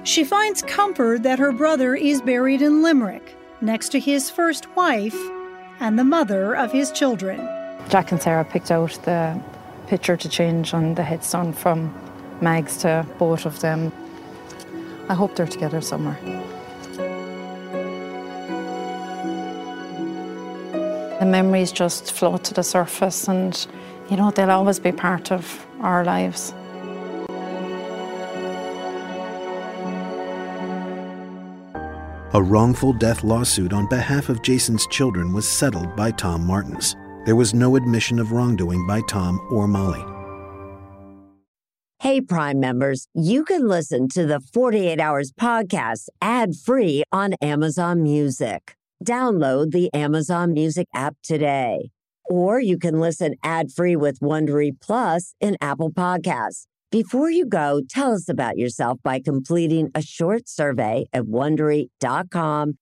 She 0.03 0.25
finds 0.25 0.63
comfort 0.63 1.23
that 1.25 1.39
her 1.39 1.53
brother 1.53 1.95
is 1.95 2.23
buried 2.23 2.63
in 2.63 2.83
Limerick 2.83 3.37
next 3.61 3.91
to 3.91 4.01
his 4.01 4.31
first 4.31 4.75
wife 4.75 5.17
and 5.79 5.99
the 5.99 6.05
mother 6.05 6.57
of 6.57 6.73
his 6.73 6.91
children. 6.91 7.39
Jack 7.91 8.11
and 8.11 8.21
Sarah 8.21 8.45
picked 8.45 8.71
out 8.71 8.99
the 9.05 9.39
picture 9.87 10.17
to 10.17 10.29
change 10.29 10.73
on 10.73 10.95
the 10.95 11.03
headstone 11.03 11.53
from 11.53 11.95
Mags 12.41 12.79
to 12.79 13.07
both 13.19 13.45
of 13.45 13.61
them. 13.61 13.93
I 15.11 15.15
hope 15.15 15.37
they're 15.37 15.47
together 15.47 15.83
somewhere. 15.83 16.19
The 21.21 21.27
memories 21.27 21.71
just 21.71 22.13
float 22.13 22.45
to 22.45 22.55
the 22.55 22.63
surface, 22.63 23.29
and 23.29 23.55
you 24.09 24.17
know, 24.17 24.31
they'll 24.31 24.51
always 24.51 24.79
be 24.79 24.91
part 24.91 25.31
of 25.31 25.67
our 25.81 26.03
lives. 26.03 26.55
A 32.33 32.43
wrongful 32.43 32.95
death 32.95 33.23
lawsuit 33.23 33.75
on 33.75 33.87
behalf 33.87 34.31
of 34.31 34.41
Jason's 34.41 34.87
children 34.87 35.35
was 35.35 35.47
settled 35.47 35.95
by 35.95 36.11
Tom 36.11 36.47
Martens. 36.47 36.97
There 37.27 37.37
was 37.37 37.53
no 37.53 37.77
admission 37.77 38.19
of 38.19 38.33
wrongdoing 38.33 38.87
by 38.87 39.03
Tom 39.03 39.47
or 39.51 39.69
Molly. 39.69 40.03
Hey, 41.99 42.23
Prime 42.23 42.61
members, 42.61 43.09
you 43.13 43.45
can 43.45 43.69
listen 43.69 44.09
to 44.15 44.25
the 44.25 44.41
48 44.41 44.99
Hours 44.99 45.33
podcast 45.33 46.09
ad 46.23 46.57
free 46.57 47.03
on 47.13 47.35
Amazon 47.43 48.03
Music. 48.03 48.75
Download 49.05 49.71
the 49.71 49.93
Amazon 49.95 50.53
Music 50.53 50.87
app 50.95 51.17
today. 51.23 51.91
Or 52.29 52.61
you 52.61 52.79
can 52.79 53.01
listen 53.01 53.35
ad 53.43 53.73
free 53.73 53.97
with 53.97 54.21
Wondery 54.21 54.73
Plus 54.81 55.35
in 55.41 55.57
Apple 55.61 55.91
Podcasts. 55.91 56.67
Before 56.93 57.31
you 57.31 57.47
go, 57.47 57.83
tell 57.89 58.13
us 58.13 58.29
about 58.29 58.59
yourself 58.59 58.99
by 59.03 59.21
completing 59.21 59.91
a 59.95 60.03
short 60.03 60.49
survey 60.49 61.07
at 61.13 61.25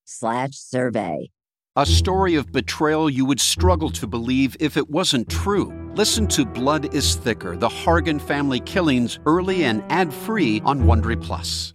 slash 0.04 0.52
survey. 0.52 1.30
A 1.76 1.86
story 1.86 2.34
of 2.34 2.50
betrayal 2.50 3.08
you 3.08 3.24
would 3.24 3.38
struggle 3.38 3.90
to 3.90 4.06
believe 4.06 4.56
if 4.58 4.76
it 4.76 4.90
wasn't 4.90 5.28
true. 5.28 5.72
Listen 5.94 6.26
to 6.28 6.44
Blood 6.44 6.92
is 6.92 7.14
Thicker: 7.14 7.56
The 7.56 7.68
Hargan 7.68 8.20
Family 8.20 8.60
Killings 8.60 9.20
early 9.26 9.64
and 9.64 9.84
ad-free 9.88 10.62
on 10.64 10.80
Wondery 10.80 11.22
Plus. 11.22 11.74